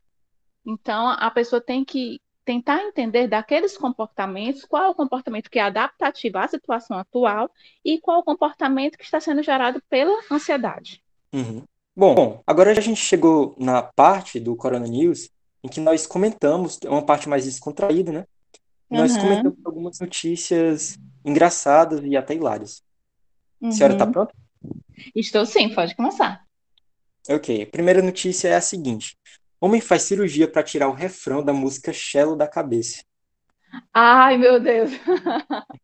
Então, 0.66 1.10
a 1.10 1.30
pessoa 1.30 1.62
tem 1.62 1.86
que 1.86 2.20
tentar 2.44 2.82
entender 2.82 3.28
daqueles 3.28 3.78
comportamentos 3.78 4.66
qual 4.66 4.84
é 4.84 4.90
o 4.90 4.96
comportamento 4.96 5.50
que 5.50 5.60
é 5.60 5.64
adaptativo 5.64 6.40
à 6.40 6.48
situação 6.48 6.98
atual 6.98 7.52
e 7.86 8.00
qual 8.00 8.18
é 8.18 8.20
o 8.22 8.24
comportamento 8.24 8.98
que 8.98 9.04
está 9.04 9.20
sendo 9.20 9.44
gerado 9.44 9.80
pela 9.90 10.20
ansiedade. 10.32 11.04
Uhum. 11.34 11.64
Bom, 11.96 12.42
agora 12.48 12.72
a 12.72 12.82
gente 12.82 13.02
chegou 13.02 13.56
na 13.60 13.82
parte 13.82 14.40
do 14.40 14.56
Corona 14.56 14.88
News 14.88 15.30
em 15.64 15.68
que 15.68 15.82
nós 15.82 16.08
comentamos, 16.08 16.80
é 16.84 16.90
uma 16.90 17.06
parte 17.06 17.28
mais 17.28 17.46
descontraída, 17.46 18.12
né? 18.12 18.26
Nós 18.90 19.16
Uhum, 19.16 19.22
comentamos 19.22 19.58
algumas 19.66 20.00
notícias 20.00 20.98
engraçadas 21.26 22.02
e 22.04 22.16
até 22.16 22.34
hilárias. 22.34 22.82
A 23.62 23.72
senhora 23.72 23.94
está 23.94 24.06
uhum. 24.06 24.12
pronta? 24.12 24.34
Estou 25.16 25.46
sim, 25.46 25.74
pode 25.74 25.96
começar. 25.96 26.44
Ok. 27.30 27.62
A 27.64 27.68
primeira 27.68 28.02
notícia 28.02 28.48
é 28.50 28.56
a 28.56 28.62
seguinte: 28.62 29.18
Homem 29.62 29.82
faz 29.82 30.04
cirurgia 30.04 30.50
para 30.50 30.64
tirar 30.64 30.88
o 30.90 30.94
refrão 30.94 31.44
da 31.44 31.54
música 31.54 31.92
Shallow 31.94 32.36
da 32.36 32.48
cabeça. 32.48 33.04
Ai, 33.94 34.38
meu 34.38 34.60
Deus. 34.60 34.92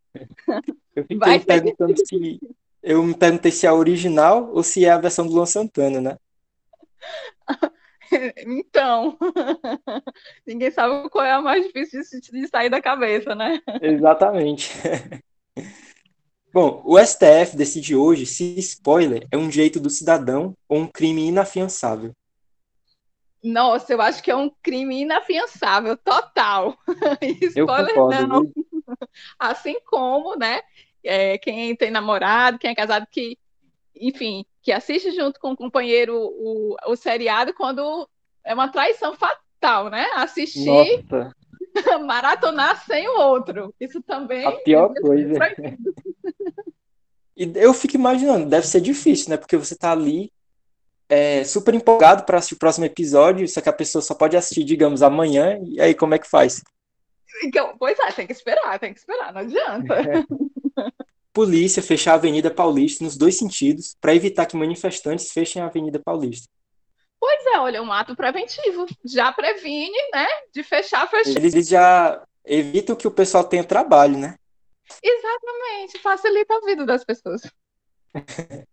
Eu 0.95 1.03
fiquei 1.03 1.17
Vai 1.17 1.39
perguntando 1.39 1.93
se 1.97 2.39
Eu 2.88 3.02
me 3.02 3.17
perguntei 3.17 3.52
se 3.52 3.65
é 3.65 3.69
a 3.69 3.74
original 3.74 4.52
ou 4.54 4.62
se 4.62 4.86
é 4.86 4.91
a 4.91 5.00
versão 5.00 5.26
do 5.26 5.34
Luan 5.34 5.48
Santana, 5.48 6.00
né? 6.00 6.17
Então, 8.45 9.17
ninguém 10.45 10.69
sabe 10.69 11.10
qual 11.10 11.26
é 11.26 11.32
a 11.32 11.41
mais 11.41 11.65
difícil 11.65 12.21
de 12.21 12.48
sair 12.48 12.69
da 12.69 12.80
cabeça, 12.80 13.34
né? 13.34 13.60
Exatamente. 13.82 14.71
Bom, 16.54 16.84
o 16.86 17.00
STF 17.00 17.58
decide 17.58 17.95
hoje 17.95 18.28
se 18.28 18.58
spoiler 18.60 19.28
é 19.32 19.38
um 19.38 19.52
jeito 19.52 19.80
do 19.80 19.89
cidadão 19.89 20.56
ou 20.69 20.82
um 20.82 20.88
crime 20.88 21.28
inafiançável. 21.28 22.13
Nossa, 23.43 23.91
eu 23.91 24.02
acho 24.02 24.21
que 24.21 24.30
é 24.30 24.36
um 24.36 24.52
crime 24.62 25.02
inafiançável, 25.02 25.98
total. 25.98 26.78
spoiler 27.41 27.95
concordo, 27.95 28.28
não. 28.28 28.52
Assim 29.39 29.80
como, 29.82 30.36
né? 30.36 30.62
É, 31.06 31.38
quem 31.38 31.76
tem 31.76 31.91
namorado, 31.91 32.58
quem 32.58 32.72
é 32.72 32.76
casado, 32.76 33.08
que, 33.10 33.38
enfim, 33.96 34.46
que 34.62 34.72
assiste 34.72 35.12
junto 35.12 35.39
com 35.39 35.52
o 35.52 35.58
companheiro 35.58 36.15
o, 36.18 36.76
o 36.88 36.96
seriado 36.96 37.54
quando 37.54 38.10
é 38.44 38.54
uma 38.54 38.68
traição 38.70 39.15
fatal, 39.15 39.89
né? 39.89 40.06
Assistir, 40.15 41.06
maratonar 42.06 42.84
sem 42.86 43.08
o 43.08 43.20
outro. 43.20 43.74
Isso 43.80 44.02
também. 44.02 44.46
A 44.46 44.52
pior 44.52 44.91
é 44.96 45.02
coisa. 45.02 45.34
E 47.38 47.52
eu 47.56 47.74
fico 47.74 47.98
imaginando, 47.98 48.50
deve 48.50 48.65
ser 48.65 48.80
difícil, 48.80 49.30
né? 49.30 49.36
Porque 49.36 49.58
você 49.58 49.76
tá 49.76 49.91
ali 49.91 50.32
é, 51.10 51.44
super 51.44 51.74
empolgado 51.74 52.24
para 52.24 52.38
assistir 52.38 52.56
o 52.56 52.60
próximo 52.60 52.86
episódio, 52.86 53.48
só 53.48 53.60
que 53.60 53.68
a 53.68 53.74
pessoa 53.74 54.02
só 54.02 54.15
pode 54.15 54.38
assistir, 54.38 54.63
digamos, 54.63 55.04
amanhã, 55.04 55.60
e 55.65 55.82
aí 55.82 55.94
como 55.94 56.13
é 56.15 56.20
que 56.20 56.30
faz? 56.30 56.63
Então, 57.44 57.76
pois 57.78 58.00
é, 58.00 58.12
tem 58.13 58.26
que 58.26 58.32
esperar, 58.32 58.80
tem 58.80 58.94
que 58.94 59.00
esperar, 59.00 59.34
não 59.34 59.41
adianta. 59.41 59.96
É. 59.96 60.24
Polícia 61.36 61.84
fechar 61.84 62.13
a 62.13 62.15
Avenida 62.15 62.50
Paulista 62.50 63.04
nos 63.04 63.17
dois 63.17 63.38
sentidos 63.38 63.93
para 64.00 64.15
evitar 64.15 64.45
que 64.45 64.56
manifestantes 64.56 65.34
fechem 65.34 65.62
a 65.62 65.65
Avenida 65.65 66.00
Paulista. 66.00 66.48
Pois 67.19 67.45
é, 67.48 67.60
olha, 67.60 67.84
um 67.84 67.91
ato 67.91 68.15
preventivo. 68.15 68.86
Já 69.04 69.34
previne, 69.34 69.98
né? 70.13 70.26
De 70.54 70.63
fechar, 70.63 71.06
fechar. 71.10 71.36
Eles 71.38 71.67
já 71.67 72.24
evitam 72.45 72.95
que 72.95 73.06
o 73.06 73.12
pessoal 73.12 73.43
tenha 73.43 73.65
trabalho, 73.65 74.17
né? 74.17 74.36
Exatamente, 75.04 76.00
facilita 76.02 76.56
a 76.56 76.65
vida 76.65 76.86
das 76.86 77.04
pessoas. 77.04 77.41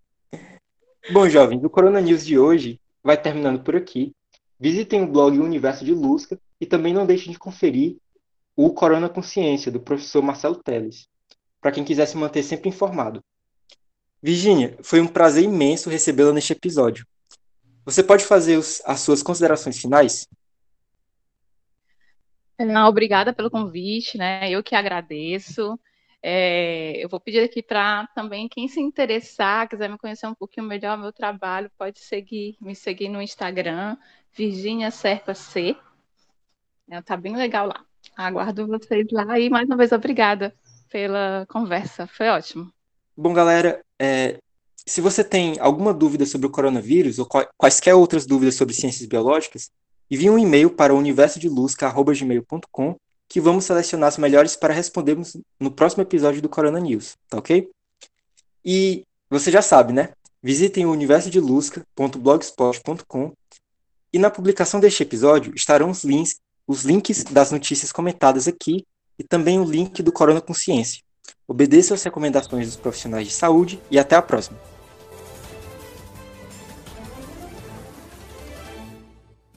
Bom, 1.10 1.28
jovens, 1.28 1.64
o 1.64 1.70
Corona 1.70 2.00
News 2.00 2.24
de 2.24 2.38
hoje 2.38 2.80
vai 3.02 3.20
terminando 3.20 3.64
por 3.64 3.74
aqui. 3.74 4.14
Visitem 4.60 5.02
o 5.02 5.08
blog 5.08 5.36
Universo 5.36 5.84
de 5.84 5.92
Lusca 5.92 6.38
e 6.60 6.66
também 6.66 6.94
não 6.94 7.06
deixem 7.06 7.32
de 7.32 7.40
conferir 7.40 7.96
o 8.54 8.72
Corona 8.72 9.08
Consciência, 9.08 9.72
do 9.72 9.80
professor 9.80 10.22
Marcelo 10.22 10.62
Teles, 10.62 11.08
para 11.62 11.70
quem 11.70 11.84
quiser 11.84 12.06
se 12.06 12.16
manter 12.16 12.42
sempre 12.42 12.68
informado. 12.68 13.24
Virginia, 14.20 14.76
foi 14.82 15.00
um 15.00 15.06
prazer 15.06 15.44
imenso 15.44 15.88
recebê-la 15.88 16.32
neste 16.32 16.52
episódio. 16.52 17.06
Você 17.84 18.02
pode 18.02 18.24
fazer 18.24 18.56
os, 18.56 18.82
as 18.84 19.00
suas 19.00 19.22
considerações 19.22 19.78
finais? 19.78 20.28
Não, 22.58 22.88
obrigada 22.88 23.32
pelo 23.32 23.50
convite, 23.50 24.18
né? 24.18 24.50
Eu 24.50 24.62
que 24.62 24.74
agradeço. 24.74 25.78
É, 26.22 27.04
eu 27.04 27.08
vou 27.08 27.18
pedir 27.18 27.40
aqui 27.40 27.62
para 27.62 28.06
também 28.14 28.48
quem 28.48 28.68
se 28.68 28.80
interessar, 28.80 29.68
quiser 29.68 29.88
me 29.88 29.98
conhecer 29.98 30.26
um 30.26 30.34
pouquinho 30.34 30.66
melhor 30.66 30.96
meu 30.96 31.12
trabalho, 31.12 31.70
pode 31.76 31.98
seguir, 31.98 32.56
me 32.60 32.76
seguir 32.76 33.08
no 33.08 33.20
Instagram, 33.20 33.96
Virginia 34.32 34.92
Serpa 34.92 35.34
C. 35.34 35.76
É, 36.88 37.02
tá 37.02 37.16
bem 37.16 37.36
legal 37.36 37.66
lá. 37.66 37.84
Aguardo 38.16 38.66
vocês 38.66 39.06
lá 39.10 39.38
e 39.38 39.48
mais 39.48 39.66
uma 39.66 39.76
vez 39.76 39.90
obrigada 39.90 40.54
pela 40.92 41.44
conversa, 41.48 42.06
foi 42.06 42.28
ótimo. 42.28 42.70
Bom, 43.16 43.32
galera, 43.32 43.82
é, 43.98 44.36
se 44.86 45.00
você 45.00 45.24
tem 45.24 45.58
alguma 45.58 45.94
dúvida 45.94 46.26
sobre 46.26 46.46
o 46.46 46.50
coronavírus 46.50 47.18
ou 47.18 47.26
quaisquer 47.56 47.94
outras 47.94 48.26
dúvidas 48.26 48.56
sobre 48.56 48.74
ciências 48.74 49.08
biológicas, 49.08 49.70
envie 50.10 50.28
um 50.28 50.38
e-mail 50.38 50.68
para 50.70 50.94
universodeluzca.gmail.com 50.94 52.96
que 53.26 53.40
vamos 53.40 53.64
selecionar 53.64 54.08
as 54.08 54.18
melhores 54.18 54.54
para 54.54 54.74
respondermos 54.74 55.34
no 55.58 55.70
próximo 55.70 56.02
episódio 56.02 56.42
do 56.42 56.50
Corona 56.50 56.78
News, 56.78 57.16
tá 57.30 57.38
ok? 57.38 57.70
E 58.62 59.06
você 59.30 59.50
já 59.50 59.62
sabe, 59.62 59.94
né? 59.94 60.10
Visitem 60.42 60.84
o 60.84 60.92
universodelusca.blogspot.com 60.92 63.32
e 64.12 64.18
na 64.18 64.30
publicação 64.30 64.78
deste 64.78 65.02
episódio 65.02 65.54
estarão 65.56 65.88
os 65.88 66.04
links, 66.04 66.38
os 66.66 66.84
links 66.84 67.24
das 67.24 67.50
notícias 67.50 67.90
comentadas 67.90 68.46
aqui 68.46 68.84
e 69.18 69.24
também 69.24 69.58
o 69.58 69.64
link 69.64 70.02
do 70.02 70.12
Corona 70.12 70.40
Consciência. 70.40 71.02
Obedeça 71.46 71.94
às 71.94 72.02
recomendações 72.02 72.66
dos 72.66 72.76
profissionais 72.76 73.26
de 73.26 73.32
saúde 73.32 73.80
e 73.90 73.98
até 73.98 74.16
a 74.16 74.22
próxima. 74.22 74.71